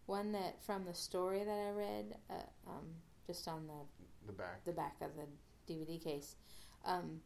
One 0.05 0.31
that 0.33 0.61
from 0.63 0.85
the 0.85 0.93
story 0.93 1.43
that 1.43 1.51
I 1.67 1.69
read, 1.71 2.17
uh, 2.29 2.69
um, 2.69 2.85
just 3.31 3.47
on 3.47 3.67
the 3.67 3.81
The 4.27 4.33
back. 4.33 4.63
the 4.65 4.73
back 4.73 4.95
of 5.01 5.11
the 5.15 5.27
DVD 5.73 6.03
case. 6.03 6.35
Um, 6.85 7.21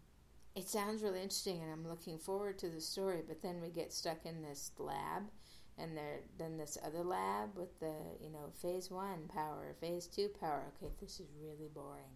it 0.56 0.68
sounds 0.70 1.02
really 1.04 1.22
interesting, 1.22 1.62
and 1.62 1.72
I'm 1.72 1.88
looking 1.88 2.18
forward 2.18 2.58
to 2.60 2.70
the 2.70 2.80
story. 2.82 3.22
But 3.28 3.42
then 3.42 3.60
we 3.62 3.70
get 3.70 3.92
stuck 3.92 4.26
in 4.26 4.42
this 4.42 4.72
lab, 4.78 5.24
and 5.78 5.98
there 5.98 6.20
then 6.38 6.58
this 6.58 6.78
other 6.86 7.04
lab 7.04 7.56
with 7.58 7.78
the 7.80 7.94
you 8.22 8.30
know 8.30 8.52
phase 8.62 8.90
one 8.92 9.28
power, 9.34 9.76
phase 9.82 10.08
two 10.08 10.30
power. 10.40 10.64
Okay, 10.78 10.92
this 11.02 11.20
is 11.20 11.28
really 11.42 11.70
boring. 11.74 12.16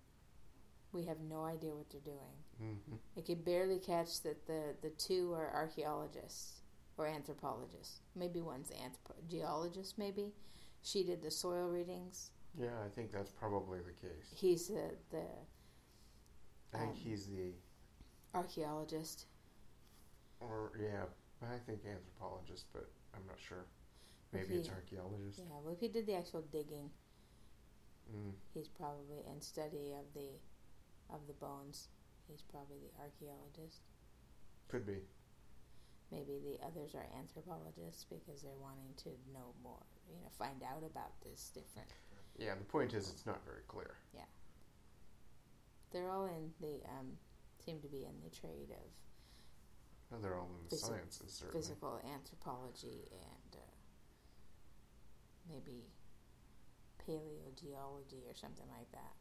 We 0.91 1.05
have 1.05 1.19
no 1.19 1.43
idea 1.45 1.71
what 1.75 1.89
they're 1.89 2.13
doing. 2.15 2.35
hmm 2.59 2.95
I 3.17 3.21
could 3.21 3.43
barely 3.45 3.79
catch 3.79 4.21
that 4.23 4.45
the 4.47 4.75
the 4.81 4.91
two 4.91 5.33
are 5.33 5.51
archaeologists 5.53 6.61
or 6.97 7.07
anthropologists. 7.07 8.01
Maybe 8.15 8.41
one's 8.41 8.71
anthropo- 8.71 9.27
geologist. 9.29 9.97
Maybe 9.97 10.33
she 10.81 11.03
did 11.03 11.21
the 11.21 11.31
soil 11.31 11.67
readings. 11.67 12.31
Yeah, 12.57 12.75
I 12.85 12.89
think 12.89 13.11
that's 13.11 13.31
probably 13.31 13.79
the 13.79 13.93
case. 14.07 14.31
He's 14.35 14.67
the 14.67 14.91
the 15.11 15.23
I 16.73 16.77
think 16.79 16.91
Um, 16.91 16.95
he's 16.95 17.25
the, 17.27 17.53
archaeologist. 18.33 19.25
or 20.39 20.71
yeah, 20.79 21.05
I 21.41 21.57
think 21.57 21.83
anthropologist, 21.85 22.65
but 22.73 22.89
I'm 23.13 23.25
not 23.27 23.39
sure. 23.39 23.65
Maybe 24.31 24.45
Okay. 24.45 24.55
it's 24.59 24.69
archaeologist. 24.69 25.39
Yeah, 25.39 25.59
well, 25.63 25.73
if 25.73 25.79
he 25.79 25.87
did 25.87 26.05
the 26.05 26.13
actual 26.15 26.41
digging, 26.43 26.91
Mm. 28.11 28.33
he's 28.53 28.67
probably 28.67 29.23
and 29.25 29.43
study 29.43 29.93
of 29.93 30.13
the 30.13 30.39
of 31.09 31.25
the 31.27 31.33
bones. 31.33 31.89
He's 32.27 32.41
probably 32.43 32.77
the 32.79 32.99
archaeologist. 33.01 33.81
Could 34.67 34.85
be. 34.85 35.01
Maybe 36.11 36.39
the 36.39 36.59
others 36.65 36.93
are 36.95 37.05
anthropologists 37.17 38.03
because 38.05 38.41
they're 38.41 38.57
wanting 38.57 38.93
to 38.97 39.09
know 39.31 39.53
more, 39.63 39.81
you 40.07 40.19
know, 40.21 40.29
find 40.29 40.61
out 40.63 40.83
about 40.83 41.19
this 41.21 41.49
different. 41.49 41.89
Yeah, 42.39 42.55
the 42.57 42.63
point 42.65 42.93
is, 42.93 43.09
it's 43.09 43.25
not 43.25 43.43
very 43.45 43.61
clear. 43.67 43.95
Yeah. 44.15 44.21
They're 45.91 46.09
all 46.09 46.25
in 46.27 46.51
the 46.61 46.79
um, 46.89 47.17
seem 47.65 47.79
to 47.81 47.87
be 47.87 48.05
in 48.05 48.15
the 48.23 48.29
trade 48.35 48.69
of 48.71 48.87
Well, 50.09 50.19
they're 50.21 50.37
all 50.37 50.49
in 50.49 50.69
the 50.69 50.75
Physi- 50.75 50.87
sciences, 50.87 51.33
certainly. 51.33 51.61
physical 51.61 51.99
anthropology 52.13 53.09
and 53.11 53.55
uh, 53.55 53.73
maybe 55.49 55.83
paleogeology 57.07 58.29
or 58.29 58.35
something 58.35 58.67
like 58.77 58.91
that. 58.91 59.13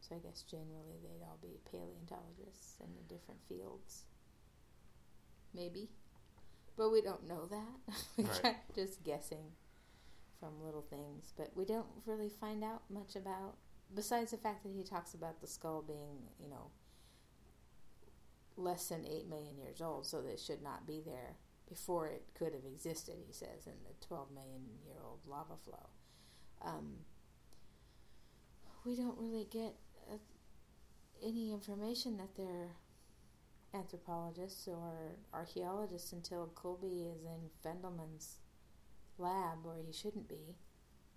So 0.00 0.16
I 0.16 0.18
guess 0.18 0.42
generally 0.42 0.96
they'd 1.02 1.24
all 1.24 1.38
be 1.42 1.58
paleontologists 1.70 2.76
in 2.80 2.88
the 2.96 3.02
different 3.14 3.40
fields. 3.48 4.04
Maybe. 5.54 5.90
But 6.76 6.90
we 6.90 7.02
don't 7.02 7.26
know 7.28 7.46
that. 7.46 7.94
we 8.16 8.24
Right. 8.44 8.56
just 8.74 9.02
guessing 9.04 9.52
from 10.38 10.62
little 10.64 10.84
things. 10.88 11.32
But 11.36 11.52
we 11.54 11.64
don't 11.64 11.86
really 12.06 12.28
find 12.28 12.62
out 12.62 12.82
much 12.90 13.16
about, 13.16 13.56
besides 13.94 14.30
the 14.30 14.36
fact 14.36 14.62
that 14.62 14.72
he 14.72 14.82
talks 14.82 15.14
about 15.14 15.40
the 15.40 15.46
skull 15.46 15.82
being, 15.82 16.28
you 16.40 16.48
know, 16.48 16.70
less 18.56 18.88
than 18.88 19.06
8 19.06 19.28
million 19.28 19.56
years 19.58 19.80
old, 19.80 20.06
so 20.06 20.20
that 20.22 20.32
it 20.32 20.40
should 20.40 20.62
not 20.62 20.86
be 20.86 21.00
there 21.04 21.36
before 21.68 22.06
it 22.06 22.24
could 22.34 22.54
have 22.54 22.64
existed, 22.64 23.16
he 23.26 23.32
says, 23.32 23.66
in 23.66 23.74
the 23.84 24.06
12 24.06 24.30
million 24.32 24.62
year 24.84 24.96
old 25.04 25.20
lava 25.26 25.54
flow. 25.64 25.88
Um, 26.62 26.96
we 28.84 28.96
don't 28.96 29.18
really 29.18 29.46
get 29.50 29.74
uh, 30.10 30.16
any 31.22 31.52
information 31.52 32.16
that 32.16 32.34
they're 32.36 32.70
anthropologists 33.74 34.66
or 34.66 35.16
archaeologists 35.34 36.12
until 36.12 36.50
Colby 36.54 37.06
is 37.14 37.24
in 37.24 37.50
Fendelman's 37.62 38.38
lab 39.18 39.64
where 39.64 39.76
he 39.84 39.92
shouldn't 39.92 40.28
be. 40.28 40.56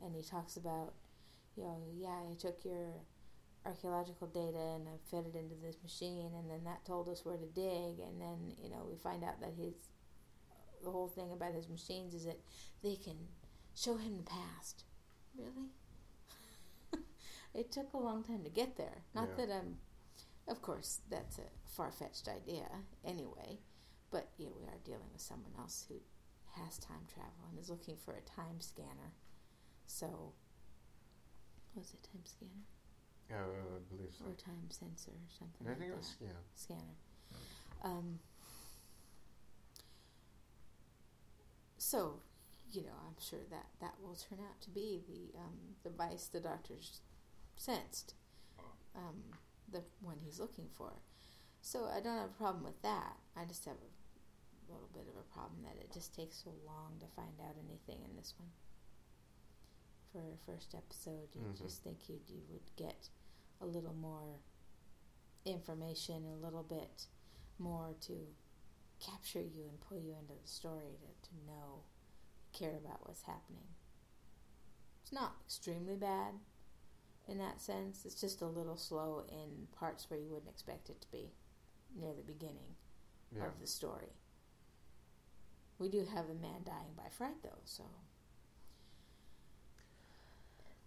And 0.03 0.15
he 0.15 0.23
talks 0.23 0.57
about, 0.57 0.93
you 1.55 1.63
know, 1.63 1.77
yeah, 1.95 2.19
I 2.31 2.33
took 2.39 2.65
your 2.65 2.93
archaeological 3.65 4.27
data 4.27 4.57
and 4.75 4.87
I 4.87 4.97
fed 5.09 5.25
it 5.27 5.37
into 5.37 5.55
this 5.61 5.77
machine, 5.83 6.31
and 6.35 6.49
then 6.49 6.63
that 6.65 6.85
told 6.85 7.07
us 7.09 7.23
where 7.25 7.37
to 7.37 7.45
dig. 7.45 7.99
And 7.99 8.19
then, 8.19 8.53
you 8.61 8.69
know, 8.69 8.85
we 8.89 8.97
find 8.97 9.23
out 9.23 9.39
that 9.41 9.53
his 9.57 9.73
the 10.83 10.89
whole 10.89 11.07
thing 11.07 11.31
about 11.31 11.53
his 11.53 11.69
machines 11.69 12.13
is 12.15 12.25
that 12.25 12.39
they 12.83 12.95
can 12.95 13.15
show 13.75 13.97
him 13.97 14.17
the 14.17 14.23
past. 14.23 14.83
Really? 15.37 15.69
it 17.53 17.71
took 17.71 17.93
a 17.93 17.97
long 17.97 18.23
time 18.23 18.43
to 18.43 18.49
get 18.49 18.77
there. 18.77 19.03
Not 19.13 19.29
Yeah. 19.37 19.45
that 19.45 19.53
I'm, 19.55 19.77
of 20.47 20.61
course, 20.61 21.01
that's 21.09 21.37
a 21.37 21.43
far 21.65 21.91
fetched 21.91 22.27
idea 22.27 22.67
anyway, 23.05 23.59
but 24.09 24.29
yeah, 24.37 24.49
we 24.49 24.63
are 24.65 24.77
dealing 24.83 25.11
with 25.11 25.21
someone 25.21 25.53
else 25.59 25.85
who 25.87 25.95
has 26.55 26.77
time 26.77 27.05
travel 27.13 27.31
and 27.49 27.59
is 27.59 27.69
looking 27.69 27.95
for 27.97 28.13
a 28.13 28.21
time 28.21 28.59
scanner. 28.59 29.13
So, 29.87 30.33
was 31.75 31.93
it 31.93 32.03
time 32.11 32.23
scanner 32.25 32.65
Yeah, 33.29 33.37
I 33.43 33.79
believe 33.95 34.13
so. 34.17 34.25
or 34.25 34.33
time 34.33 34.69
sensor 34.69 35.11
or 35.11 35.29
something? 35.37 35.65
I 35.67 35.69
like 35.71 35.79
think 35.79 35.91
it 35.91 35.97
was, 35.97 36.15
yeah. 36.21 36.27
scanner. 36.55 36.95
Um, 37.83 38.19
so, 41.77 42.19
you 42.71 42.83
know, 42.83 42.95
I'm 43.07 43.15
sure 43.19 43.39
that 43.49 43.65
that 43.79 43.95
will 44.01 44.15
turn 44.15 44.39
out 44.39 44.61
to 44.61 44.69
be 44.69 45.01
the 45.07 45.37
um, 45.39 45.75
device 45.83 46.27
the 46.27 46.39
doctors 46.39 46.99
sensed, 47.55 48.13
um, 48.95 49.23
the 49.71 49.81
one 50.01 50.17
he's 50.23 50.39
looking 50.39 50.67
for. 50.73 50.91
So 51.61 51.85
I 51.85 51.99
don't 52.01 52.17
have 52.17 52.29
a 52.29 52.37
problem 52.43 52.63
with 52.63 52.81
that. 52.81 53.17
I 53.35 53.45
just 53.45 53.65
have 53.65 53.75
a 53.75 54.00
little 54.71 54.89
bit 54.93 55.07
of 55.07 55.15
a 55.19 55.23
problem 55.33 55.61
that 55.63 55.77
it 55.81 55.91
just 55.93 56.13
takes 56.15 56.37
so 56.43 56.51
long 56.65 56.97
to 56.99 57.07
find 57.15 57.39
out 57.41 57.55
anything 57.67 58.03
in 58.03 58.15
this 58.15 58.33
one. 58.37 58.51
For 60.11 60.19
a 60.33 60.37
first 60.45 60.75
episode, 60.75 61.29
you 61.35 61.41
Mhm. 61.41 61.57
just 61.57 61.83
think 61.83 62.09
you 62.09 62.19
you 62.27 62.41
would 62.49 62.75
get 62.75 63.09
a 63.61 63.65
little 63.65 63.93
more 63.93 64.39
information, 65.45 66.25
a 66.25 66.35
little 66.35 66.63
bit 66.63 67.07
more 67.57 67.93
to 68.01 68.35
capture 68.99 69.41
you 69.41 69.67
and 69.67 69.79
pull 69.81 69.97
you 69.99 70.13
into 70.15 70.33
the 70.35 70.47
story 70.47 70.97
to, 70.99 71.29
to 71.29 71.35
know, 71.45 71.83
care 72.51 72.77
about 72.77 73.05
what's 73.07 73.23
happening. 73.23 73.67
It's 75.01 75.11
not 75.11 75.35
extremely 75.45 75.95
bad 75.95 76.39
in 77.27 77.37
that 77.39 77.61
sense. 77.61 78.05
It's 78.05 78.19
just 78.19 78.41
a 78.41 78.47
little 78.47 78.77
slow 78.77 79.25
in 79.29 79.67
parts 79.71 80.09
where 80.09 80.19
you 80.19 80.29
wouldn't 80.29 80.49
expect 80.51 80.89
it 80.89 81.01
to 81.01 81.11
be 81.11 81.33
near 81.95 82.13
the 82.13 82.23
beginning 82.23 82.75
Yeah. 83.31 83.47
of 83.47 83.59
the 83.59 83.67
story. 83.67 84.13
We 85.81 85.89
do 85.89 86.05
have 86.13 86.25
a 86.29 86.35
man 86.35 86.61
dying 86.63 86.93
by 86.95 87.09
fright, 87.09 87.41
though, 87.41 87.57
so 87.65 87.83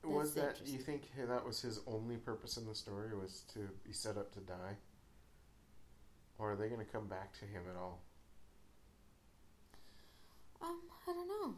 was 0.04 0.34
that, 0.34 0.60
you 0.64 0.78
think 0.78 1.02
that 1.16 1.44
was 1.44 1.60
his 1.60 1.80
only 1.88 2.16
purpose 2.16 2.56
in 2.56 2.66
the 2.66 2.74
story, 2.76 3.08
was 3.16 3.42
to 3.54 3.68
be 3.84 3.92
set 3.92 4.16
up 4.16 4.32
to 4.34 4.40
die? 4.40 4.76
Or 6.38 6.52
are 6.52 6.56
they 6.56 6.68
going 6.68 6.84
to 6.84 6.92
come 6.92 7.08
back 7.08 7.32
to 7.40 7.44
him 7.44 7.62
at 7.68 7.76
all? 7.76 8.02
um, 10.62 10.80
I 11.08 11.12
don't 11.12 11.28
know. 11.28 11.54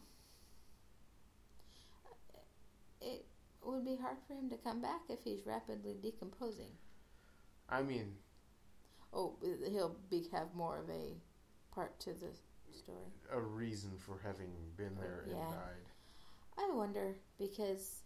It 3.03 3.27
would 3.62 3.85
be 3.85 3.96
hard 3.96 4.16
for 4.27 4.33
him 4.33 4.49
to 4.49 4.57
come 4.57 4.81
back 4.81 5.03
if 5.11 5.18
he's 5.25 5.44
rapidly 5.44 5.96
decomposing. 6.03 6.72
I 7.68 7.83
mean, 7.83 8.14
Oh, 9.12 9.35
he'll 9.42 9.96
be 10.11 10.27
have 10.33 10.55
more 10.55 10.79
of 10.79 10.90
a 10.90 11.14
part 11.75 11.99
to 12.01 12.12
the 12.12 12.29
story. 12.72 13.12
a 13.33 13.40
reason 13.40 13.90
for 13.98 14.18
having 14.22 14.52
been 14.76 14.96
there 15.00 15.24
and 15.29 15.37
Yeah. 15.37 15.50
died. 15.50 15.87
I 16.59 16.70
wonder 16.72 17.16
because 17.38 18.02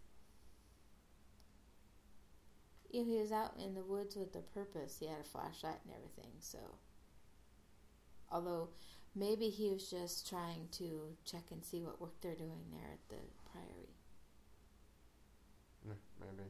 you 2.91 3.01
know, 3.01 3.05
he 3.11 3.19
was 3.19 3.31
out 3.31 3.55
in 3.57 3.73
the 3.73 3.83
woods 3.83 4.15
with 4.15 4.35
a 4.35 4.41
purpose. 4.41 4.97
He 4.99 5.07
had 5.07 5.19
a 5.21 5.23
flashlight 5.23 5.79
and 5.85 5.93
everything. 5.93 6.31
So, 6.39 6.59
although 8.31 8.69
maybe 9.15 9.49
he 9.49 9.69
was 9.71 9.89
just 9.89 10.27
trying 10.27 10.67
to 10.73 11.15
check 11.25 11.51
and 11.51 11.63
see 11.63 11.81
what 11.81 12.01
work 12.01 12.19
they're 12.21 12.35
doing 12.35 12.65
there 12.71 12.91
at 12.93 13.09
the 13.09 13.15
priory. 13.51 13.95
Mm, 15.87 15.95
Maybe. 16.19 16.49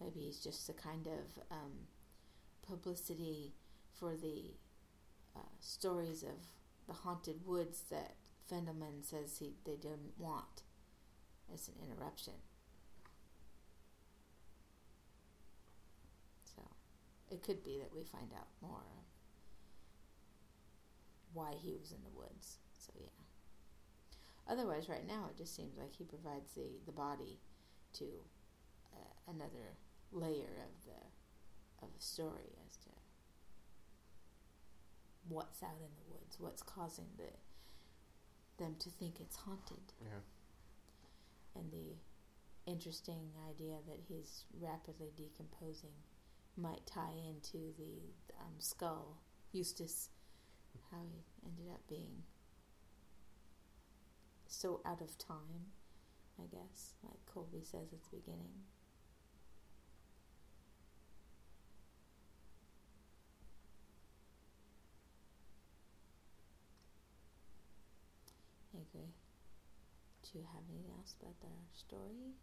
Maybe 0.00 0.20
he's 0.20 0.40
just 0.40 0.68
a 0.68 0.72
kind 0.72 1.06
of 1.06 1.42
um, 1.50 1.72
publicity 2.66 3.54
for 3.92 4.16
the 4.16 4.52
stories 5.74 6.22
of 6.22 6.38
the 6.86 6.92
haunted 6.92 7.44
woods 7.44 7.82
that 7.90 8.14
Fendelman 8.50 9.02
says 9.02 9.38
he 9.38 9.54
they 9.64 9.76
didn't 9.76 10.12
want 10.18 10.62
as 11.52 11.68
an 11.68 11.74
interruption. 11.82 12.34
So 16.44 16.62
it 17.30 17.42
could 17.42 17.64
be 17.64 17.78
that 17.78 17.92
we 17.92 18.04
find 18.04 18.30
out 18.38 18.46
more 18.62 19.02
why 21.32 21.54
he 21.60 21.74
was 21.80 21.90
in 21.90 21.98
the 22.04 22.16
woods. 22.16 22.58
So 22.78 22.92
yeah. 22.96 23.08
Otherwise, 24.46 24.88
right 24.88 25.06
now 25.06 25.28
it 25.30 25.36
just 25.36 25.56
seems 25.56 25.76
like 25.76 25.96
he 25.96 26.04
provides 26.04 26.52
the 26.52 26.68
the 26.86 26.92
body 26.92 27.40
to 27.94 28.04
uh, 28.94 29.32
another 29.32 29.74
layer 30.12 30.54
of 30.62 30.84
the 30.84 31.84
of 31.84 31.92
the 31.92 32.02
story 32.02 32.54
what's 35.28 35.62
out 35.62 35.78
in 35.80 35.90
the 35.96 36.12
woods, 36.12 36.36
what's 36.38 36.62
causing 36.62 37.06
the 37.16 37.28
them 38.62 38.76
to 38.78 38.88
think 38.90 39.20
it's 39.20 39.36
haunted, 39.36 39.92
Yeah. 40.00 40.20
and 41.56 41.72
the 41.72 41.96
interesting 42.70 43.32
idea 43.50 43.76
that 43.88 43.98
he's 44.08 44.44
rapidly 44.60 45.10
decomposing 45.16 45.92
might 46.56 46.86
tie 46.86 47.14
into 47.28 47.74
the 47.76 47.98
um, 48.40 48.54
skull 48.60 49.18
Eustace, 49.52 50.10
how 50.92 51.02
he 51.10 51.24
ended 51.44 51.68
up 51.72 51.80
being 51.88 52.22
so 54.46 54.80
out 54.84 55.00
of 55.00 55.18
time, 55.18 55.72
I 56.38 56.46
guess, 56.46 56.94
like 57.02 57.18
Colby 57.26 57.62
says 57.64 57.92
at 57.92 58.02
the 58.04 58.16
beginning. 58.16 58.54
I 68.74 68.82
agree. 68.82 69.12
Do 70.22 70.38
you 70.38 70.44
have 70.52 70.62
anything 70.68 70.90
else 70.98 71.14
about 71.20 71.40
the 71.40 71.52
story 71.72 72.34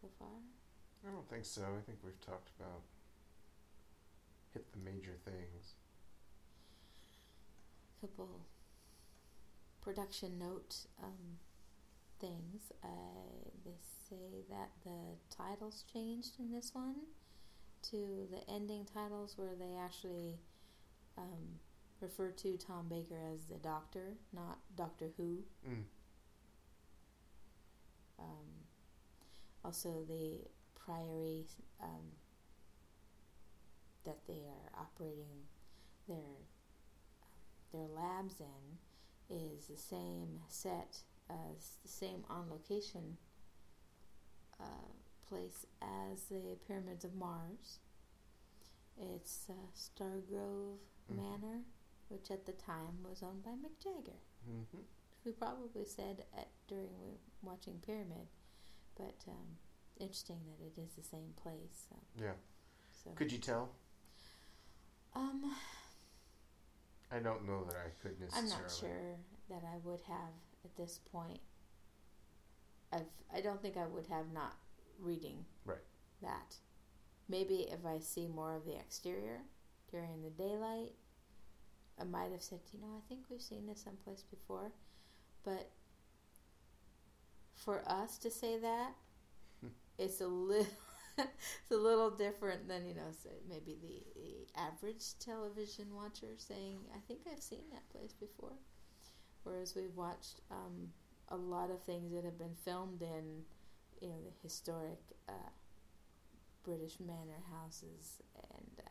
so 0.00 0.08
far? 0.18 0.40
I 1.06 1.12
don't 1.12 1.28
think 1.28 1.44
so. 1.44 1.62
I 1.62 1.82
think 1.86 1.98
we've 2.02 2.20
talked 2.20 2.50
about 2.58 2.82
hit 4.52 4.72
the 4.72 4.78
major 4.78 5.16
things. 5.24 5.74
A 7.98 8.06
couple 8.06 8.40
production 9.82 10.38
note 10.38 10.86
um, 11.02 11.38
things. 12.20 12.72
Uh, 12.82 13.50
they 13.64 13.78
say 14.08 14.42
that 14.50 14.70
the 14.84 15.16
titles 15.30 15.84
changed 15.92 16.40
in 16.40 16.50
this 16.50 16.70
one 16.74 16.96
to 17.90 18.26
the 18.30 18.52
ending 18.52 18.86
titles 18.92 19.34
where 19.36 19.54
they 19.56 19.76
actually 19.78 20.38
um, 21.16 21.60
refer 22.00 22.30
to 22.30 22.56
Tom 22.56 22.88
Baker 22.88 23.18
as 23.34 23.46
the 23.46 23.56
Doctor, 23.56 24.14
not 24.32 24.58
Doctor 24.76 25.10
Who. 25.16 25.38
Mm. 25.68 25.82
Um, 28.18 28.46
also, 29.64 30.04
the 30.08 30.40
priory 30.74 31.46
um, 31.82 32.12
that 34.04 34.18
they 34.26 34.42
are 34.46 34.80
operating 34.80 35.44
their 36.08 36.36
their 37.72 37.88
labs 37.88 38.40
in 38.40 38.78
is 39.36 39.66
the 39.66 39.76
same 39.76 40.40
set 40.48 40.98
as 41.28 41.76
the 41.82 41.88
same 41.88 42.24
on 42.30 42.48
location 42.48 43.16
uh, 44.60 44.64
place 45.28 45.66
as 45.82 46.22
the 46.30 46.56
pyramids 46.66 47.04
of 47.04 47.14
Mars. 47.14 47.80
It's 48.98 49.48
uh, 49.50 49.52
Stargrove 49.74 50.78
Mhm. 51.12 51.16
Manor, 51.16 51.60
which 52.08 52.30
at 52.30 52.46
the 52.46 52.52
time 52.52 53.02
was 53.08 53.22
owned 53.22 53.42
by 53.44 53.50
Mick 53.52 53.82
Jagger. 53.82 54.18
Mm-hmm. 54.48 54.78
We 55.24 55.32
probably 55.32 55.84
said 55.84 56.24
at, 56.36 56.48
during 56.68 56.90
we 57.02 57.18
watching 57.42 57.80
Pyramid, 57.84 58.28
but 58.96 59.16
um, 59.28 59.56
interesting 59.98 60.38
that 60.46 60.64
it 60.64 60.80
is 60.80 60.94
the 60.94 61.02
same 61.02 61.32
place. 61.42 61.86
So, 61.88 61.96
Yeah. 62.22 62.32
so 63.04 63.10
Could 63.16 63.32
you 63.32 63.38
tell? 63.38 63.70
um, 65.14 65.52
I 67.10 67.18
don't 67.18 67.46
know 67.46 67.64
that 67.64 67.76
I 67.76 67.90
could 68.02 68.20
necessarily. 68.20 68.52
I'm 68.52 68.62
not 68.62 68.70
sure 68.70 69.16
that 69.50 69.62
I 69.64 69.76
would 69.84 70.00
have 70.08 70.34
at 70.64 70.76
this 70.76 71.00
point. 71.12 71.40
I've 72.92 73.02
I 73.34 73.40
don't 73.40 73.60
think 73.60 73.76
I 73.76 73.86
would 73.86 74.06
have 74.06 74.32
not 74.32 74.54
reading 75.00 75.44
Right. 75.64 75.78
that. 76.22 76.54
Maybe 77.28 77.68
if 77.70 77.84
I 77.84 77.98
see 77.98 78.26
more 78.28 78.54
of 78.54 78.64
the 78.64 78.76
exterior 78.76 79.40
during 79.90 80.22
the 80.22 80.30
daylight, 80.30 80.92
I 82.00 82.04
might 82.04 82.32
have 82.32 82.42
said, 82.42 82.60
you 82.72 82.80
know, 82.80 82.94
I 82.96 83.00
think 83.08 83.22
we've 83.30 83.40
seen 83.40 83.66
this 83.66 83.82
someplace 83.82 84.22
before, 84.22 84.72
but 85.44 85.70
for 87.54 87.82
us 87.86 88.18
to 88.18 88.30
say 88.30 88.58
that, 88.58 88.92
it's 89.98 90.20
a 90.20 90.26
little. 90.26 90.66
it's 91.18 91.70
a 91.72 91.76
little 91.76 92.10
different 92.10 92.68
than 92.68 92.86
you 92.86 92.94
know, 92.94 93.10
say 93.22 93.30
maybe 93.48 93.74
the, 93.80 94.20
the 94.20 94.60
average 94.60 95.18
television 95.18 95.86
watcher 95.94 96.34
saying, 96.36 96.80
"I 96.94 96.98
think 97.08 97.20
I've 97.32 97.42
seen 97.42 97.64
that 97.72 97.88
place 97.90 98.12
before." 98.12 98.52
Whereas 99.44 99.74
we've 99.74 99.96
watched 99.96 100.40
um, 100.50 100.88
a 101.28 101.36
lot 101.36 101.70
of 101.70 101.82
things 101.82 102.12
that 102.12 102.24
have 102.24 102.38
been 102.38 102.54
filmed 102.64 103.02
in, 103.02 103.44
you 104.00 104.08
know, 104.08 104.16
the 104.24 104.32
historic 104.42 105.00
uh, 105.28 105.50
British 106.64 106.98
manor 107.00 107.42
houses 107.50 108.20
and 108.34 108.85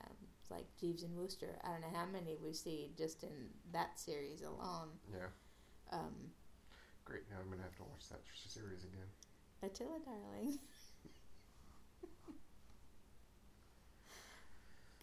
like 0.49 0.65
Jeeves 0.79 1.03
and 1.03 1.15
Wooster. 1.15 1.57
I 1.63 1.69
don't 1.69 1.81
know 1.81 1.97
how 1.97 2.05
many 2.05 2.35
we 2.41 2.53
see 2.53 2.91
just 2.97 3.23
in 3.23 3.49
that 3.73 3.99
series 3.99 4.41
alone. 4.41 4.89
Yeah. 5.11 5.27
Um, 5.91 6.13
Great. 7.03 7.21
Now 7.29 7.37
I'm 7.41 7.49
gonna 7.49 7.63
have 7.63 7.75
to 7.77 7.83
watch 7.83 8.09
that 8.09 8.21
series 8.47 8.83
again. 8.83 9.09
Attila, 9.63 9.99
darling. 10.05 10.59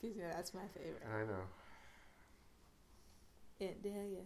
Because 0.01 0.17
yeah, 0.17 0.33
that's 0.35 0.53
my 0.53 0.67
favorite. 0.75 1.01
I 1.07 1.25
know. 1.25 1.45
Aunt 3.61 3.83
Dahlia. 3.85 4.25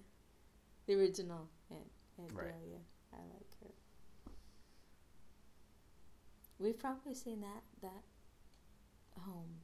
The 0.86 0.94
original 0.94 1.48
Aunt, 1.70 1.90
Aunt 2.18 2.32
Right. 2.32 2.46
Dahlia. 2.46 2.78
I 3.12 3.16
like 3.18 3.60
her. 3.60 3.70
We've 6.58 6.78
probably 6.78 7.12
seen 7.12 7.42
that 7.42 7.62
that 7.82 8.02
home, 9.20 9.60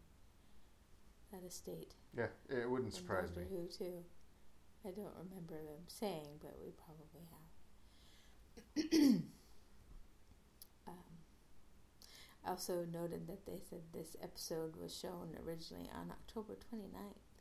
that 1.33 1.45
estate. 1.47 1.95
Yeah, 2.17 2.27
it 2.49 2.71
wouldn't 2.71 2.95
surprise 2.95 3.31
Doctor 3.31 3.41
me. 3.41 3.47
Who 3.51 3.67
too. 3.67 4.05
I 4.85 4.91
don't 4.91 5.15
remember 5.17 5.55
them 5.55 5.85
saying, 5.87 6.41
but 6.41 6.57
we 6.65 6.73
probably 6.73 7.27
have. 7.31 7.43
um, 10.89 11.13
I 12.45 12.51
also 12.51 12.85
noted 12.93 13.29
that 13.29 13.47
they 13.47 13.61
said 13.69 13.83
this 13.93 14.17
episode 14.23 14.77
was 14.77 14.95
shown 14.97 15.37
originally 15.47 15.89
on 15.95 16.11
October 16.11 16.55
29th. 16.55 17.33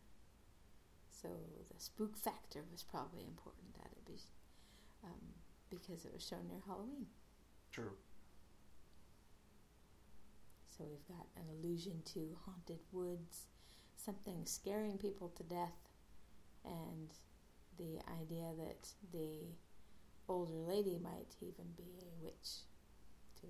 So 1.10 1.30
the 1.74 1.80
spook 1.80 2.18
factor 2.18 2.62
was 2.72 2.84
probably 2.84 3.24
important 3.24 3.74
that 3.78 3.92
it 3.92 4.06
be, 4.06 4.20
um, 5.04 5.22
because 5.70 6.06
it 6.06 6.14
was 6.14 6.26
shown 6.26 6.48
near 6.48 6.62
Halloween. 6.66 7.08
True. 7.72 7.92
So 10.78 10.86
we've 10.90 11.08
got 11.18 11.28
an 11.36 11.44
allusion 11.52 12.02
to 12.14 12.38
haunted 12.46 12.80
woods, 12.92 13.46
something 14.06 14.46
scaring 14.46 14.98
people 14.98 15.30
to 15.38 15.44
death, 15.44 15.90
and 16.66 17.10
the 17.78 18.00
idea 18.22 18.52
that 18.58 18.90
the 19.12 19.40
older 20.28 20.62
lady 20.68 21.00
might 21.02 21.36
even 21.42 21.66
be 21.76 21.84
a 22.02 22.24
witch, 22.24 22.66
too. 23.40 23.48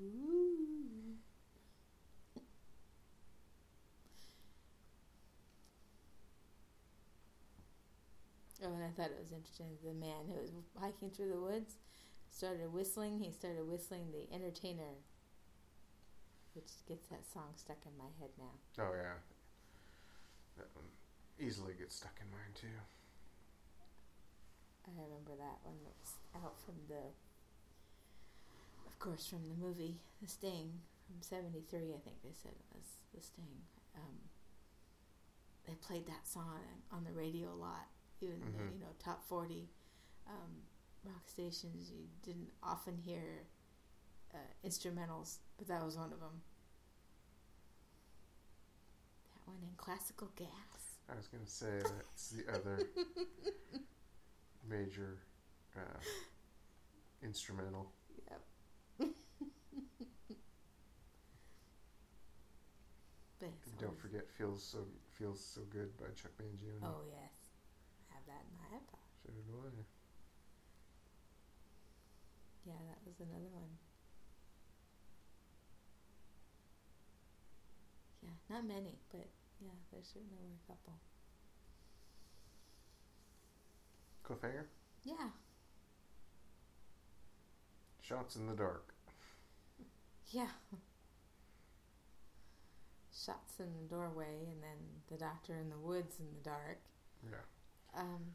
Ooh. 0.00 1.16
Oh, 8.64 8.72
and 8.72 8.82
I 8.84 8.88
thought 8.88 9.10
it 9.10 9.18
was 9.20 9.32
interesting. 9.32 9.66
The 9.84 9.92
man 9.92 10.26
who 10.26 10.40
was 10.40 10.50
hiking 10.80 11.10
through 11.10 11.28
the 11.28 11.40
woods 11.40 11.76
started 12.30 12.72
whistling. 12.72 13.18
He 13.18 13.30
started 13.30 13.68
whistling 13.68 14.10
the 14.10 14.32
Entertainer, 14.34 14.94
which 16.54 16.70
gets 16.88 17.08
that 17.08 17.26
song 17.26 17.52
stuck 17.56 17.78
in 17.86 17.96
my 17.98 18.10
head 18.20 18.30
now. 18.38 18.54
Oh 18.78 18.94
yeah. 18.94 19.18
That 20.56 20.68
one 20.74 20.86
easily 21.38 21.74
gets 21.74 21.96
stuck 21.96 22.14
in 22.20 22.30
mine 22.30 22.54
too. 22.54 22.78
I 24.86 24.90
remember 24.94 25.32
that 25.38 25.58
one 25.64 25.76
that 25.84 25.94
was 26.00 26.12
out 26.44 26.54
from 26.60 26.74
the, 26.88 27.10
of 28.86 28.98
course, 28.98 29.26
from 29.26 29.42
the 29.48 29.54
movie 29.56 29.96
The 30.22 30.28
Sting 30.28 30.80
from 31.06 31.16
'73. 31.20 31.94
I 31.94 31.98
think 32.04 32.22
they 32.22 32.32
said 32.32 32.52
it 32.52 32.68
was 32.76 32.86
The 33.14 33.22
Sting. 33.22 33.64
Um, 33.96 34.18
they 35.66 35.74
played 35.74 36.06
that 36.06 36.26
song 36.28 36.60
on 36.92 37.04
the 37.04 37.12
radio 37.12 37.48
a 37.52 37.56
lot, 37.56 37.88
even 38.20 38.40
the 38.40 38.46
Mhm. 38.62 38.72
you 38.74 38.78
know 38.80 38.92
top 38.98 39.24
40 39.26 39.68
um, 40.26 40.62
rock 41.04 41.26
stations. 41.28 41.90
You 41.90 42.06
didn't 42.22 42.52
often 42.62 42.98
hear 42.98 43.46
uh, 44.34 44.38
instrumentals, 44.64 45.38
but 45.58 45.68
that 45.68 45.84
was 45.84 45.96
one 45.96 46.12
of 46.12 46.20
them. 46.20 46.40
That 49.34 49.46
one 49.52 49.62
in 49.62 49.74
classical 49.76 50.30
gas. 50.36 50.48
I 51.10 51.16
was 51.16 51.28
gonna 51.28 51.46
say 51.46 51.80
that's 51.82 52.30
the 52.30 52.48
other 52.54 52.86
major 54.68 55.18
uh, 55.76 56.00
instrumental. 57.22 57.92
Yep. 58.30 59.10
don't 63.80 63.98
forget 63.98 64.30
"Feels 64.30 64.62
So 64.62 64.78
Feels 65.10 65.40
So 65.44 65.62
Good" 65.70 65.96
by 65.98 66.06
Chuck 66.14 66.32
Mangione. 66.40 66.82
Oh 66.82 67.02
yes, 67.08 67.34
I 68.10 68.14
have 68.14 68.26
that 68.26 68.42
in 68.48 68.52
my 68.56 68.78
iPod. 68.78 69.04
So 69.22 69.30
do 69.32 69.54
I. 69.60 69.84
Yeah, 72.64 72.80
that 72.88 72.98
was 73.04 73.20
another 73.20 73.52
one. 73.52 73.76
Yeah, 78.22 78.33
not 78.50 78.66
many, 78.66 78.98
but 79.10 79.26
yeah, 79.60 79.68
there 79.92 80.02
certainly 80.02 80.36
were 80.40 80.56
a 80.64 80.66
couple. 80.72 80.94
Cliffhanger. 84.24 84.64
Yeah, 85.04 85.28
Shots 88.00 88.36
in 88.36 88.46
the 88.46 88.54
dark. 88.54 88.92
yeah. 90.30 90.48
Shots 93.24 93.60
in 93.60 93.66
the 93.80 93.88
doorway, 93.88 94.46
and 94.50 94.62
then 94.62 94.78
the 95.10 95.16
doctor 95.16 95.54
in 95.56 95.70
the 95.70 95.78
woods 95.78 96.18
in 96.20 96.26
the 96.34 96.42
dark. 96.50 96.78
Yeah. 97.24 98.00
Um, 98.00 98.34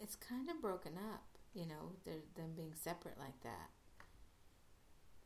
it's 0.00 0.16
kind 0.16 0.48
of 0.50 0.60
broken 0.60 0.92
up. 1.12 1.22
You 1.54 1.66
know, 1.66 1.92
them 2.04 2.50
being 2.56 2.72
separate 2.74 3.18
like 3.18 3.40
that. 3.42 3.70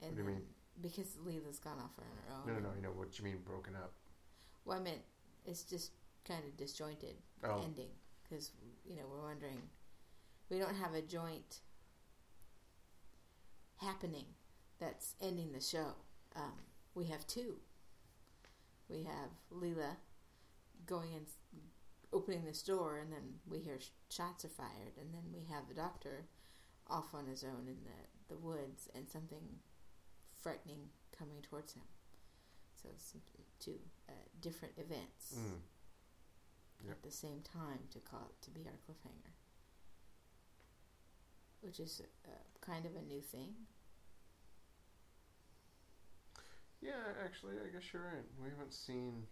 And 0.00 0.10
What 0.10 0.16
do 0.16 0.22
you 0.22 0.28
mean? 0.28 0.42
Because 0.80 1.16
Leela's 1.26 1.58
gone 1.58 1.78
off 1.78 1.92
on 1.98 2.04
her 2.04 2.34
own. 2.34 2.46
No, 2.46 2.54
no, 2.54 2.68
no. 2.70 2.74
You 2.76 2.82
know 2.82 2.88
what 2.90 3.18
you 3.18 3.24
mean 3.24 3.38
broken 3.44 3.74
up? 3.76 3.92
Well, 4.64 4.78
I 4.78 4.82
meant 4.82 5.02
it's 5.44 5.62
just 5.64 5.92
kind 6.26 6.44
of 6.44 6.56
disjointed 6.56 7.16
Oh. 7.44 7.60
ending 7.64 7.90
because 8.22 8.50
you 8.84 8.96
know 8.96 9.02
we're 9.10 9.22
wondering 9.22 9.60
we 10.48 10.58
don't 10.58 10.76
have 10.76 10.94
a 10.94 11.02
joint 11.02 11.60
happening 13.78 14.26
that's 14.78 15.14
ending 15.20 15.52
the 15.52 15.60
show. 15.60 15.94
Um, 16.36 16.52
we 16.94 17.06
have 17.06 17.26
two. 17.26 17.56
We 18.88 19.04
have 19.04 19.30
Leela 19.52 19.96
going 20.86 21.14
and 21.14 21.26
opening 22.12 22.44
this 22.44 22.62
door, 22.62 22.98
and 22.98 23.12
then 23.12 23.34
we 23.48 23.58
hear 23.60 23.78
sh- 23.80 23.88
shots 24.10 24.44
are 24.44 24.48
fired, 24.48 24.96
and 25.00 25.12
then 25.12 25.22
we 25.32 25.44
have 25.52 25.68
the 25.68 25.74
doctor 25.74 26.26
off 26.88 27.14
on 27.14 27.26
his 27.26 27.44
own 27.44 27.66
in 27.68 27.76
the 27.84 28.34
the 28.34 28.38
woods, 28.38 28.88
and 28.94 29.08
something 29.08 29.42
frightening 30.42 30.88
coming 31.16 31.40
towards 31.42 31.72
him. 31.74 31.82
So 32.82 32.88
it's 32.92 33.14
two 33.60 33.78
uh, 34.08 34.12
different 34.40 34.74
events 34.76 35.34
Mm. 35.38 35.60
Yep. 36.84 36.92
at 36.96 37.02
the 37.04 37.10
same 37.12 37.40
time 37.42 37.78
to 37.92 38.00
call 38.00 38.26
it 38.28 38.42
to 38.44 38.50
be 38.50 38.66
our 38.66 38.78
cliffhanger, 38.84 39.32
which 41.60 41.78
is 41.78 42.02
uh, 42.26 42.30
kind 42.60 42.84
of 42.86 42.96
a 42.96 43.02
new 43.02 43.20
thing. 43.20 43.54
Yeah, 46.80 46.98
actually, 47.24 47.54
I 47.64 47.72
guess 47.72 47.92
you're 47.92 48.02
right. 48.02 48.24
We 48.42 48.50
haven't 48.50 48.74
seen 48.74 49.26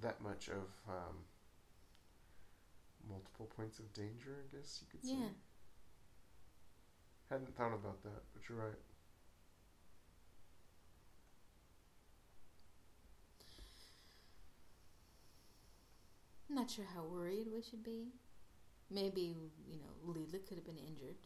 that 0.00 0.20
much 0.20 0.48
of 0.48 0.70
um, 0.88 1.16
multiple 3.08 3.50
points 3.56 3.80
of 3.80 3.92
danger. 3.92 4.36
I 4.44 4.56
guess 4.56 4.80
you 4.82 4.86
could 4.90 5.04
say. 5.04 5.14
Hadn't 7.30 7.54
thought 7.56 7.74
about 7.74 8.02
that, 8.02 8.22
but 8.32 8.48
you're 8.48 8.58
right. 8.58 8.78
I'm 16.48 16.56
not 16.56 16.70
sure 16.70 16.84
how 16.94 17.02
worried 17.04 17.46
we 17.52 17.62
should 17.62 17.82
be. 17.82 18.12
Maybe 18.90 19.34
you 19.66 19.78
know 19.78 20.12
Leela 20.12 20.44
could 20.46 20.56
have 20.58 20.66
been 20.66 20.78
injured. 20.78 21.16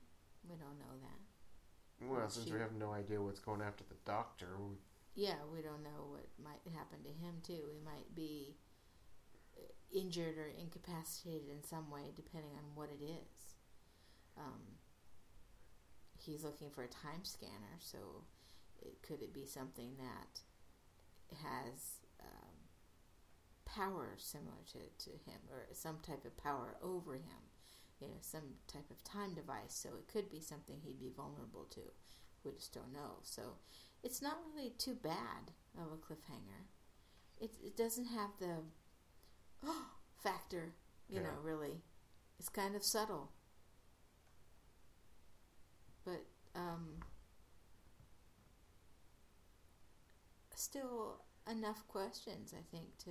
We 0.49 0.57
don't 0.57 0.79
know 0.79 0.97
that. 1.03 2.07
Well, 2.07 2.21
Well, 2.21 2.31
since 2.31 2.47
she- 2.47 2.53
we 2.53 2.61
have 2.61 2.73
no 2.75 2.93
idea 2.93 3.21
what's 3.21 3.41
going 3.41 3.61
after 3.61 3.85
the 3.85 3.97
doctor, 4.05 4.57
we, 4.59 4.77
Yeah, 5.15 5.45
we 5.47 5.63
don't 5.63 5.83
know 5.83 6.07
what 6.11 6.27
might 6.39 6.65
happen 6.73 7.03
to 7.03 7.11
him 7.13 7.41
too. 7.43 7.69
He 7.73 7.81
might 7.81 8.15
be 8.15 8.57
uh, 9.57 9.63
injured 9.91 10.39
or 10.39 10.47
incapacitated 10.47 11.49
in 11.49 11.65
some 11.65 11.91
way, 11.91 12.13
depending 12.15 12.53
on 12.57 12.75
what 12.77 12.89
it 12.91 13.03
is. 13.03 13.57
Um, 14.37 14.78
he's 16.31 16.45
looking 16.45 16.71
for 16.71 16.83
a 16.85 16.89
time 16.89 17.25
scanner, 17.25 17.77
so 17.81 17.99
it, 18.83 19.03
could 19.03 19.23
it 19.23 19.33
be 19.33 19.45
something 19.47 19.97
that 19.99 20.41
has 21.43 22.01
um, 22.21 22.55
power 23.65 24.15
similar 24.19 24.63
to, 24.73 24.79
to 25.05 25.11
him, 25.11 25.41
or 25.51 25.67
some 25.73 25.99
type 26.03 26.25
of 26.25 26.37
power 26.37 26.77
over 26.83 27.15
him? 27.15 27.43
You 28.01 28.09
know, 28.09 28.15
some 28.21 28.55
type 28.69 28.91
of 28.91 29.03
time 29.03 29.35
device. 29.35 29.75
So 29.75 29.89
it 29.99 30.07
could 30.13 30.31
be 30.31 30.41
something 30.41 30.77
he'd 30.83 31.01
be 31.01 31.11
vulnerable 31.17 31.65
to. 31.71 31.81
We 32.45 32.53
just 32.53 32.73
don't 32.73 32.93
know. 32.93 33.19
So 33.23 33.43
it's 34.05 34.23
not 34.23 34.39
really 34.55 34.71
too 34.79 34.95
bad 34.95 35.51
of 35.77 35.93
a 35.93 35.97
cliffhanger. 35.97 36.69
It 37.41 37.53
it 37.63 37.77
doesn't 37.77 38.07
have 38.07 38.31
the 38.39 38.57
oh, 39.65 39.87
factor, 40.23 40.75
you 41.09 41.17
Yeah. 41.17 41.23
know, 41.23 41.39
really. 41.43 41.83
It's 42.39 42.49
kind 42.49 42.77
of 42.77 42.85
subtle. 42.85 43.33
But 46.05 46.25
um 46.55 47.01
still 50.55 51.23
enough 51.51 51.87
questions 51.89 52.53
I 52.57 52.63
think 52.71 52.97
to 52.99 53.11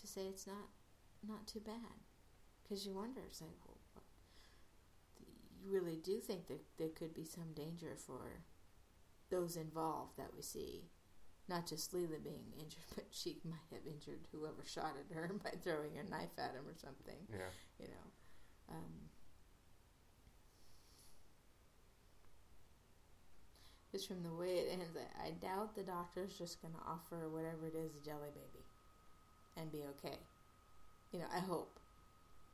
to 0.00 0.06
say 0.06 0.22
it's 0.22 0.46
not 0.46 0.68
not 1.26 1.46
too 1.46 1.60
bad 1.60 2.00
because 2.62 2.84
you 2.86 2.92
wonder 2.92 3.20
it's 3.26 3.40
like 3.40 3.50
well, 3.64 3.78
what, 3.94 4.04
you 5.62 5.70
really 5.70 5.96
do 5.96 6.18
think 6.18 6.48
that 6.48 6.60
there 6.78 6.88
could 6.88 7.14
be 7.14 7.24
some 7.24 7.52
danger 7.54 7.96
for 7.96 8.42
those 9.30 9.56
involved 9.56 10.16
that 10.18 10.34
we 10.36 10.42
see. 10.42 10.84
Not 11.48 11.66
just 11.66 11.92
Leela 11.92 12.22
being 12.22 12.52
injured, 12.56 12.84
but 12.94 13.06
she 13.10 13.38
might 13.44 13.72
have 13.72 13.86
injured 13.86 14.28
whoever 14.30 14.62
shot 14.64 14.94
at 15.00 15.16
her 15.16 15.32
by 15.44 15.50
throwing 15.62 15.98
a 15.98 16.08
knife 16.08 16.38
at 16.38 16.54
him 16.54 16.68
or 16.68 16.76
something. 16.76 17.26
yeah. 17.30 17.50
You 17.80 17.88
know. 17.88 18.74
Um, 18.76 18.92
just 23.92 24.08
from 24.08 24.22
the 24.22 24.32
way 24.34 24.56
it 24.58 24.68
ends, 24.72 24.96
I, 24.96 25.28
I 25.28 25.30
doubt 25.32 25.76
the 25.76 25.82
doctor's 25.82 26.36
just 26.38 26.60
going 26.62 26.74
to 26.74 26.80
offer 26.88 27.28
whatever 27.28 27.66
it 27.68 27.76
is 27.76 27.92
a 27.94 28.04
jelly 28.04 28.32
baby 28.34 28.64
and 29.56 29.70
be 29.70 29.84
okay. 29.96 30.16
You 31.12 31.20
know, 31.20 31.26
I 31.34 31.40
hope. 31.40 31.78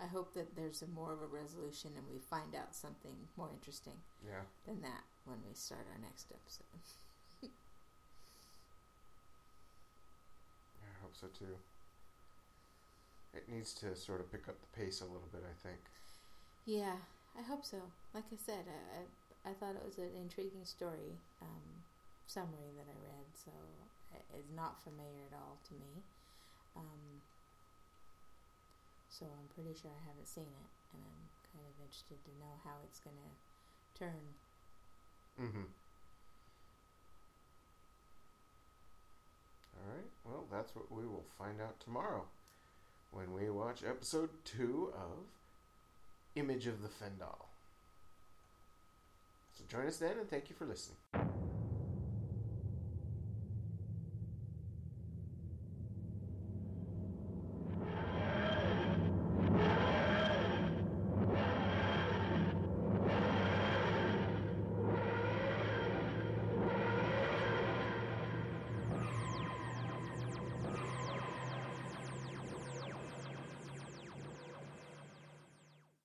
I 0.01 0.07
hope 0.07 0.33
that 0.35 0.55
there's 0.55 0.83
a 0.83 0.87
more 0.87 1.13
of 1.13 1.23
a 1.23 1.27
resolution 1.27 1.91
and 1.97 2.07
we 2.13 2.21
find 2.21 2.55
out 2.55 2.75
something 2.75 3.15
more 3.37 3.51
interesting 3.53 3.99
Yeah. 4.25 4.43
than 4.67 4.81
that 4.83 5.03
when 5.25 5.39
we 5.47 5.55
start 5.55 5.87
our 5.91 5.99
next 5.99 6.31
episode. 6.31 6.67
I 10.83 11.03
hope 11.03 11.15
so 11.17 11.27
too. 11.37 11.57
It 13.35 13.49
needs 13.49 13.75
to 13.75 13.95
sort 13.97 14.21
of 14.21 14.31
pick 14.31 14.49
up 14.49 14.55
the 14.61 14.71
pace 14.79 15.01
a 15.01 15.05
little 15.05 15.29
bit, 15.33 15.43
I 15.43 15.55
think. 15.67 15.79
Yeah, 16.65 16.97
I 17.39 17.43
hope 17.43 17.65
so. 17.65 17.79
Like 18.15 18.25
I 18.33 18.37
said, 18.37 18.65
I, 18.69 19.01
I, 19.01 19.03
I 19.45 19.53
thought 19.55 19.77
it 19.77 19.85
was 19.85 19.99
an 19.99 20.11
intriguing 20.17 20.65
story 20.65 21.19
um, 21.41 21.85
summary 22.27 22.73
that 22.77 22.87
I 22.91 22.97
read, 23.03 23.27
so 23.35 23.51
it- 24.15 24.27
it's 24.35 24.51
not 24.55 24.83
familiar 24.83 25.27
at 25.27 25.35
all 25.37 25.59
to 25.69 25.75
me. 25.75 26.03
Um, 26.77 27.23
so 29.09 29.27
I'm 29.27 29.49
pretty 29.49 29.75
sure 29.75 29.91
I 29.91 30.07
haven't 30.09 30.29
seen 30.29 30.47
it, 30.53 30.71
and 30.93 31.03
I'm 31.05 31.29
kind 31.53 31.67
of 31.67 31.81
interested 31.81 32.23
to 32.25 32.31
know 32.39 32.61
how 32.65 32.77
it's 32.85 33.01
going 33.01 33.17
to 33.17 33.99
turn. 33.99 34.35
Mm-hmm. 35.41 35.65
All 39.77 39.95
right. 39.95 40.11
Well, 40.25 40.47
that's 40.51 40.75
what 40.75 40.91
we 40.93 41.07
will 41.07 41.25
find 41.39 41.61
out 41.61 41.81
tomorrow 41.81 42.25
when 43.11 43.33
we 43.33 43.51
watch 43.51 43.83
episode 43.85 44.31
two 44.45 44.93
of 44.95 45.27
Image 46.35 46.67
of 46.67 46.83
the 46.83 46.89
Fendahl. 46.89 47.48
So 49.59 49.65
join 49.67 49.89
us 49.89 49.97
then, 49.97 50.19
and 50.21 50.31
thank 50.31 50.49
you 50.49 50.55
for 50.55 50.67
listening. 50.67 51.28